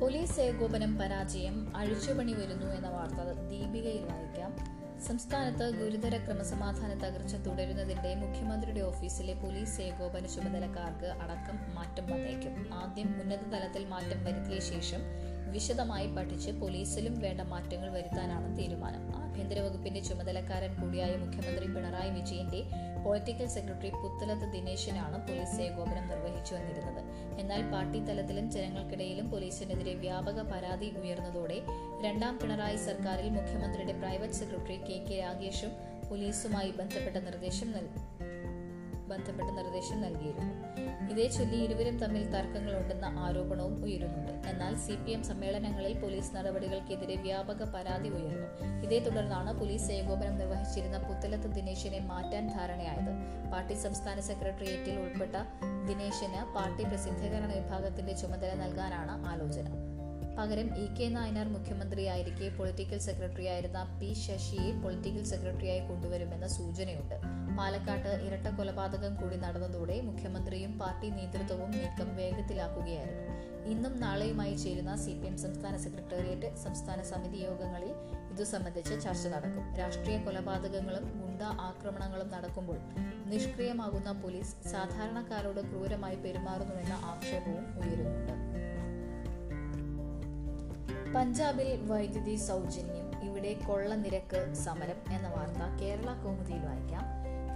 പോലീസ് 0.00 0.40
ഏകോപനം 0.40 0.98
പരാജയം 0.98 1.76
അഴിച്ചുപണി 1.76 2.32
വരുന്നു 2.32 2.66
എന്ന 2.66 2.88
വാർത്ത 2.88 3.14
ദീപികയിൽ 3.50 4.04
വായിക്കാം. 4.04 4.82
സംസ്ഥാനത്ത് 5.02 5.70
ഗുരുതര 5.70 6.16
ക്രമസമാധാന 6.16 6.94
തകർച്ച 6.94 7.34
തുടരുന്നതിന്റെ 7.34 8.14
മുഖ്യമന്ത്രിയുടെ 8.14 8.80
ഓഫീസിലെ 8.80 9.34
പോലീസ് 9.34 9.80
ഏകോപന 9.80 10.26
ചുമതലക്കാർക്ക് 10.26 11.06
അടക്കം 11.06 11.74
മാറ്റം 11.74 12.06
വന്നേക്കും. 12.06 12.74
ആദ്യം 12.74 13.20
ഉന്നത 13.22 13.38
തലത്തിൽ 13.38 13.84
മാറ്റം 13.84 14.24
വരുത്തിയ 14.24 14.60
ശേഷം 14.60 15.00
വിശദമായി 15.50 16.06
പഠിച്ച് 16.06 16.50
പോലീസിലും 16.50 17.20
വേണ്ട 17.20 17.40
മാറ്റങ്ങൾ 17.40 17.90
വരുത്താനാണ് 17.90 18.58
തീരുമാനം. 18.58 19.16
ആഭ്യന്തര 19.16 19.60
വകുപ്പിന്റെ 19.60 20.00
ചുമതലക്കാരൻ 20.00 20.82
കൂടിയായ 20.82 21.16
മുഖ്യമന്ത്രി 21.16 21.66
പിണറായി 21.66 22.10
വിജയന്റെ 22.10 22.62
പൊളിറ്റിക്കൽ 23.04 23.46
സെക്രട്ടറി 23.46 23.90
പുത്തലത്ത് 23.90 24.52
ദിനേശനാണ് 24.52 25.28
പോലീസ് 25.28 25.60
ഏകോപനം 25.60 26.08
നിർവഹിച്ചു 26.08 26.54
വന്നിരുന്നത്. 26.54 27.02
എന്നാൽ 27.40 27.70
പാർട്ടി 27.70 28.04
തലത്തിലും 28.04 28.50
ജനങ്ങൾക്കിടയിലും 28.50 29.30
പോലീസിനെതിരെ 29.30 29.94
വ്യാപക 29.94 30.42
പരാതി 30.42 30.92
ഉയർന്നതോടെ 31.04 31.60
രണ്ടാം 32.02 32.38
പിണറായി 32.38 32.76
സർക്കാരിൽ 32.76 33.30
മുഖ്യമന്ത്രിയുടെ 33.30 33.92
പ്രൈവറ്റ് 33.92 34.34
സെക്രട്ടറി 34.34 34.76
കെ 34.76 35.04
കെ 35.10 35.20
രാഗേഷും 35.20 35.72
പോലീസുമായി 36.10 36.70
ബന്ധപ്പെട്ട 36.70 37.16
നിർദ്ദേശം 37.16 37.72
നൽകി. 37.72 38.21
ബന്ധപ്പെട്ട 39.12 39.50
നിർദ്ദേശം 39.50 40.00
നൽകിയിരുന്നു. 40.02 40.54
ഇതേ 41.12 41.28
ചൊല്ലി 41.28 41.56
ഇരുവരും 41.56 41.98
തമ്മിൽ 41.98 42.30
തർക്കങ്ങളുണ്ടെന്ന 42.30 43.04
ആരോപണവും 43.18 43.84
ഉയരുന്നുണ്ട്. 43.84 44.32
എന്നാൽ 44.48 44.76
സി 44.76 44.94
പി 45.04 45.10
എം 45.10 45.22
സമ്മേളനങ്ങളിൽ 45.24 46.00
പോലീസ് 46.00 46.36
നടപടികൾക്കെതിരെ 46.36 47.16
വ്യാപക 47.16 47.64
പരാതി 47.64 48.08
ഉയർന്നു. 48.08 48.48
ഇതേ 48.84 48.98
തുടർന്നാണ് 48.98 49.60
പോലീസ് 49.60 49.90
ഏകോപനം 49.90 50.38
നിർവഹിച്ചിരുന്ന 50.38 50.98
പുത്തലത്ത് 50.98 51.48
ദിനേശിനെ 51.54 52.00
മാറ്റാൻ 52.00 52.46
ധാരണയായത്. 52.48 53.12
പാർട്ടി 53.52 53.74
സംസ്ഥാന 53.74 54.20
സെക്രട്ടേറിയറ്റിൽ 54.20 54.98
ഉൾപ്പെട്ട 54.98 55.36
ദിനേശിന് 55.88 56.54
പാർട്ടി 56.54 56.84
പ്രസിദ്ധീകരണ 56.84 57.52
വിഭാഗത്തിന്റെ 57.52 58.12
ചുമതല 58.12 58.54
നൽകാനാണ് 58.54 59.26
ആലോചന. 59.26 59.68
പകരം 60.38 60.68
ഇ 60.76 60.84
കെ 60.94 61.08
നായനാർ 61.08 61.48
മുഖ്യമന്ത്രിയായിരിക്കെ 61.48 62.56
പൊളിറ്റിക്കൽ 62.58 62.98
സെക്രട്ടറി 62.98 63.46
ആയിരുന്ന 63.46 63.98
പി 64.00 64.12
ശശിയെ 64.12 64.82
പൊളിറ്റിക്കൽ 64.82 65.24
സെക്രട്ടറിയായി 65.24 65.88
കൊണ്ടുവരുമെന്ന 65.88 66.46
സൂചനയുണ്ട്. 66.46 67.16
പാലക്കാട്ട് 67.58 68.08
ഇരട്ട 68.08 68.46
കൊലപാതകം 68.48 69.14
കൂടി 69.14 69.36
നടന്നതോടെ 69.36 70.00
മുഖ്യമന്ത്രിയും 70.00 70.78
പാർട്ടി 70.78 71.10
നേതൃത്വവും 71.10 71.70
നീക്കം 71.70 72.16
വേഗത്തിലാക്കുകയായിരുന്നു. 72.16 73.26
ഇന്നും 73.70 74.00
നാളെയുമായി 74.00 74.54
ചേരുന്ന 74.54 74.96
സി 74.96 75.10
പി 75.10 75.26
എം 75.26 75.38
സംസ്ഥാന 75.38 75.76
സെക്രട്ടേറിയറ്റ് 75.76 76.56
സംസ്ഥാന 76.56 77.02
സമിതി 77.02 77.36
യോഗങ്ങളിൽ 77.36 77.92
ഇതു 78.32 78.42
സംബന്ധിച്ച് 78.42 78.94
ചർച്ച 79.02 79.26
നടക്കും. 79.26 79.74
രാഷ്ട്രീയ 79.74 80.18
കൊലപാതകങ്ങളും 80.18 81.04
ഗുണ്ട 81.20 81.42
ആക്രമണങ്ങളും 81.42 82.28
നടക്കുമ്പോൾ 82.28 82.78
നിഷ്ക്രിയമാകുന്ന 83.26 84.12
പോലീസ് 84.12 84.68
സാധാരണക്കാരോട് 84.68 85.60
ക്രൂരമായി 85.60 86.16
പെരുമാറുന്നുവെന്ന 86.16 86.92
ആക്ഷേപവും 86.92 87.66
ഉയരുന്നുണ്ട്. 87.82 88.34
പഞ്ചാബിൽ 91.14 91.86
വൈദ്യുതി 91.86 92.36
സൗജന്യം. 92.36 93.24
ഇവിടെ 93.24 93.52
കൊള്ള 93.66 93.94
നിരക്ക് 93.94 94.54
സമരം 94.54 95.14
എന്ന 95.14 95.28
വാർത്ത 95.28 95.80
കേരള 95.80 96.12
കൗമുദിയിൽ 96.12 96.66
വായിക്കാം. 96.66 97.04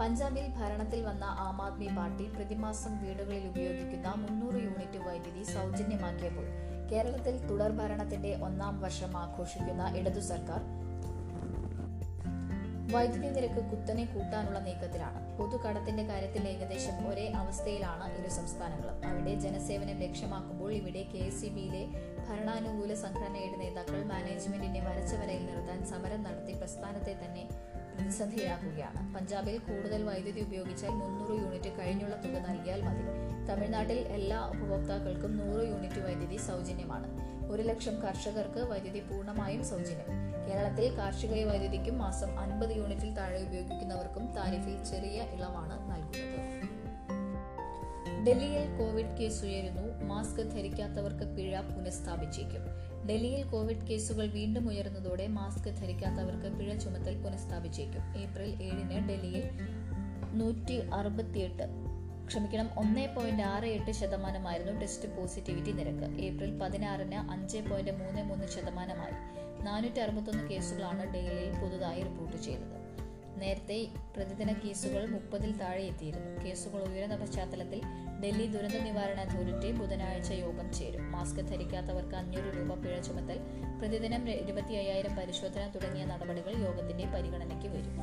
പഞ്ചാബിൽ 0.01 0.47
ഭരണത്തിൽ 0.59 1.03
വന്ന 1.03 1.25
ആം 1.25 1.63
ആദ്മി 1.63 1.87
പാർട്ടി 1.87 2.25
പ്രതിമാസം 2.25 3.03
വീടുകളിൽ 3.03 3.49
ഉപയോഗിക്കുന്ന 3.49 4.09
മുന്നൂറ് 4.09 4.55
യൂണിറ്റ് 4.55 4.99
വൈദ്യുതി 4.99 5.43
സൗജന്യമാക്കിയപ്പോൾ 5.43 6.45
കേരളത്തിൽ 6.93 7.47
തുടർ 7.47 7.71
ഭരണത്തിന്റെ 7.71 8.35
ഒന്നാം 8.43 8.81
വർഷം 8.81 9.17
ആഘോഷിക്കുന്ന 9.17 9.93
ഇടതു 9.97 10.21
സർക്കാർ 10.21 10.61
വൈദ്യുതി 12.93 13.27
നിരക്ക് 13.27 13.61
കുത്തനെ 13.71 14.05
കൂട്ടാനുള്ള 14.05 14.59
നീക്കത്തിലാണ്. 14.59 15.39
പൊതുകടത്തിന്റെ 15.39 16.03
കാര്യത്തിൽ 16.03 16.49
ഏകദേശം 16.49 17.09
ഒരേ 17.09 17.33
അവസ്ഥയിലാണ് 17.33 18.19
ഇരു 18.19 18.29
സംസ്ഥാനങ്ങളും. 18.29 19.09
അവിടെ 19.09 19.35
ജനസേവനം 19.35 19.99
ലക്ഷ്യമാക്കുമ്പോൾ 20.01 20.73
ഇവിടെ 20.73 21.03
കെ 21.15 21.19
എസ് 21.19 21.45
ഭരണാനുകൂല 22.29 22.95
സംഘടനയുടെ 22.95 23.57
നേതാക്കൾ 23.57 24.05
മാനേജ്മെന്റിനെ 24.05 24.81
വരച്ച 24.81 25.15
വരയിൽ 25.15 25.47
നിർത്താൻ 25.47 25.87
സമരം 25.87 26.23
നടത്തി 26.23 26.53
പ്രസ്ഥാനത്തെ 26.53 27.21
തന്നെ 27.25 27.49
പ്രതിസന്ധിയിലാക്കുകയാണ്. 27.97 29.15
പഞ്ചാബിൽ 29.15 29.59
കൂടുതൽ 29.59 30.03
വൈദ്യുതി 30.03 30.41
ഉപയോഗിച്ചാൽ 30.41 30.91
മുന്നൂറ് 30.91 31.31
യൂണിറ്റ് 31.31 31.79
കഴിഞ്ഞുള്ള 31.79 32.17
തുക 32.17 32.33
നൽകിയാൽ 32.49 32.83
മതി. 32.83 33.03
തമിഴ്നാട്ടിൽ 33.47 33.99
എല്ലാ 33.99 34.47
ഉപഭോക്താക്കൾക്കും 34.47 35.37
നൂറ് 35.37 35.69
യൂണിറ്റ് 35.69 36.01
വൈദ്യുതി 36.07 36.37
സൗജന്യമാണ്. 36.37 37.09
ഒരു 37.51 37.63
ലക്ഷം 37.63 38.03
കർഷകർക്ക് 38.03 38.61
വൈദ്യുതി 38.61 39.01
പൂർണമായും 39.01 39.65
സൗജന്യം. 39.65 40.11
കേരളത്തിൽ 40.49 40.99
കാർഷിക 40.99 41.45
വൈദ്യുതിക്കും 41.45 41.99
മാസം 41.99 42.39
അൻപത് 42.39 42.77
യൂണിറ്റിൽ 42.77 43.15
താഴെ 43.15 43.43
ഉപയോഗിക്കുന്നവർക്കും 43.43 44.35
താരിഫിൽ 44.35 44.85
ചെറിയ 44.85 45.23
ഇളവാണ് 45.23 45.91
നൽകുന്നത്. 45.91 46.46
ഡൽഹിയിൽ 48.27 48.79
കോവിഡ് 48.79 49.17
കേസ് 49.17 49.45
ഉയരുന്നു. 49.45 50.05
മാസ്ക് 50.05 50.51
ധരിക്കാത്തവർക്ക് 50.51 51.37
പിഴ 51.37 51.61
പുനഃസ്ഥാപിച്ചേക്കും. 51.61 52.61
ഡൽഹിയിൽ 53.09 53.45
കോവിഡ് 53.45 53.87
കേസുകൾ 53.87 54.27
വീണ്ടും 54.27 54.69
ഉയരുന്നതോടെ 54.69 55.27
മാസ്ക് 55.27 55.77
ധരിക്കാത്തവർക്ക് 55.77 56.59
പിഴ 56.59 56.75
ചുമത്തൽ 56.75 57.23
പുനഃസ്ഥാപിച്ചേക്കും. 57.23 58.01
ഏപ്രിൽ 58.21 58.63
ഏഴിന് 58.63 59.09
ഡൽഹിയിൽ 59.09 59.51
നൂറ്റി 60.33 60.91
അറുപത്തിയെട്ട് 60.95 61.63
ക്ഷമിക്കണം 62.27 62.71
ഒന്ന് 62.77 63.15
പോയിന്റ് 63.15 63.43
ആറ് 63.43 63.65
എട്ട് 63.65 63.91
ശതമാനമായിരുന്നു 63.91 64.73
ടെസ്റ്റ് 64.73 65.17
പോസിറ്റിവിറ്റി 65.17 65.73
നിരക്ക്. 65.73 66.21
ഏപ്രിൽ 66.21 66.59
പതിനാറിന് 66.59 67.31
അഞ്ച് 67.31 67.59
പോയിന്റ് 67.59 67.91
മൂന്ന് 67.91 68.23
മൂന്ന് 68.23 68.47
ശതമാനമായി. 68.47 69.13
നാനൂറ്റി 69.65 70.01
അറുപത്തൊന്ന് 70.01 70.51
കേസുകളാണ് 70.51 71.15
ഡൽഹിയിൽ 71.15 71.61
പുതുതായി 71.63 72.03
റിപ്പോർട്ട് 72.03 72.37
ചെയ്തത്. 72.37 72.86
നേരത്തെ 73.37 73.89
പ്രതിദിന 74.17 74.53
കേസുകൾ 74.53 75.07
മുപ്പതിൽ 75.07 75.57
താഴെ 75.57 75.83
എത്തിയിരുന്നു. 75.83 76.45
കേസുകൾ 76.45 76.83
ഉയർന്ന 76.89 77.17
പശ്ചാത്തലത്തിൽ 77.17 77.81
ഡൽഹി 78.23 78.47
ദുരന്ത 78.47 78.79
നിവാരണ 78.83 79.21
അതോറിറ്റി 79.21 79.73
ബുധനാഴ്ച 79.73 80.33
യോഗം 80.33 80.73
ചേരും. 80.73 81.13
മാസ്ക് 81.13 81.41
ധരിക്കാത്തവർക്ക് 81.41 82.15
അഞ്ഞൂറ് 82.15 82.57
രൂപ 82.57 82.75
പിഴ 82.75 83.01
ചുമത്തൽ 83.01 83.39
പ്രതിദിനം 83.81 84.31
ഇരുപത്തി 84.31 84.75
അയ്യായിരം 84.75 85.17
പരിശോധന 85.17 85.71
തുടങ്ങിയ 85.75 86.05
നടപടികൾ 86.05 86.55
യോഗത്തിന്റെ 86.65 87.07
പരിഗണനയ്ക്ക് 87.07 87.69
വരും. 87.69 87.97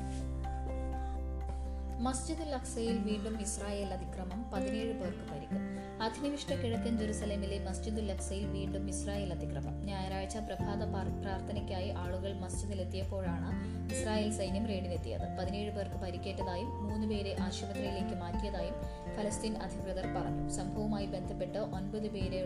മസ്ജിദുൽ 2.03 2.53
അക്സയിൽ 2.55 2.97
വീണ്ടും 2.97 3.41
ഇസ്രായേൽ 3.41 3.93
അതിക്രമം 3.93 4.51
പതിനേഴ് 4.51 4.93
പേർക്ക് 4.93 5.31
പരിക്ക്. 5.31 5.59
അധിനിവിഷ്ട 6.03 6.49
കിഴക്കൻ 6.53 6.97
ജെറുസലേമിലെ 6.97 7.59
മസ്ജിദുൽ 7.59 8.11
അക്സയിൽ 8.11 8.45
വീണ്ടും 8.47 8.89
ഇസ്രായേൽ 8.89 9.33
അതിക്രമം. 9.33 9.85
ഞായറാഴ്ച 9.85 10.37
പ്രഭാത 10.37 10.83
പ്രാർത്ഥനയ്ക്കായി 11.21 11.89
ആളുകൾ 11.89 12.33
മസ്ജിദിലെത്തിയപ്പോഴാണ് 12.33 13.51
ഇസ്രായേൽ 13.93 14.31
സൈന്യം 14.31 14.67
റെയ്ഡിനെത്തിയത്. 14.67 15.37
പതിനേഴ് 15.39 15.71
പേർക്ക് 15.71 15.95
പരിക്കേറ്റതായും 15.95 16.89
മൂന്ന് 16.89 17.07
പേരെ 17.07 17.35
ആശുപത്രിയിലേക്ക് 17.41 18.15
മാറ്റിയതായും 18.15 18.75
ഫലസ്തീൻ 19.17 19.57
അധികൃതർ 19.57 20.07
പറഞ്ഞു. 20.13 20.49
സംഭവവുമായി 20.49 21.05
ബന്ധപ്പെട്ട് 21.05 21.57
ഒൻപത് 21.57 22.09
പേരെ 22.11 22.43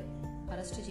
അറസ്റ്റ് 0.52 0.84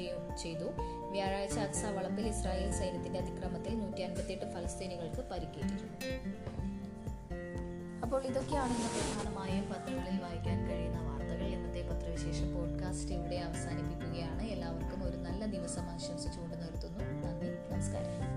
ചെയ്തു. 0.42 0.68
വ്യാഴാഴ്ച 1.10 1.58
അക്സ 1.58 1.84
വളപ്പിൽ 1.84 2.26
ഇസ്രായേൽ 2.26 2.72
സൈന്യത്തിന്റെ 2.72 3.18
അതിക്രമത്തിൽ 3.18 3.78
നൂറ്റി 3.78 4.00
അൻപത്തിയെട്ട് 4.00 4.44
ഫലസ്തീനികൾക്ക് 4.44 5.28
പരിക്കേറ്റിരുന്നു. 5.32 6.55
അപ്പോൾ 8.06 8.22
ഇതൊക്കെയാണ് 8.22 8.72
ഇന്ന് 8.72 8.88
പ്രധാനമായും 8.88 9.64
പത്രങ്ങളിൽ 9.64 10.22
വായിക്കാൻ 10.22 10.68
കഴിയുന്ന 10.68 11.00
വാർത്തകൾ. 11.00 11.46
ഇന്നത്തെ 11.46 11.82
പത്രവിശേഷ 11.82 12.42
പോഡ്കാസ്റ്റ് 12.42 13.14
ഇവിടെ 13.14 13.36
അവസാനിപ്പിക്കുകയാണ്. 13.36 14.42
എല്ലാവർക്കും 14.42 15.04
ഒരു 15.04 15.16
നല്ല 15.16 15.46
ദിവസം 15.46 15.82
ആശംസിച്ചുകൊണ്ട് 15.82 16.56
നിർത്തുന്നു. 16.56 16.98
നന്ദി. 16.98 17.74
നമസ്കാരം. 17.74 18.35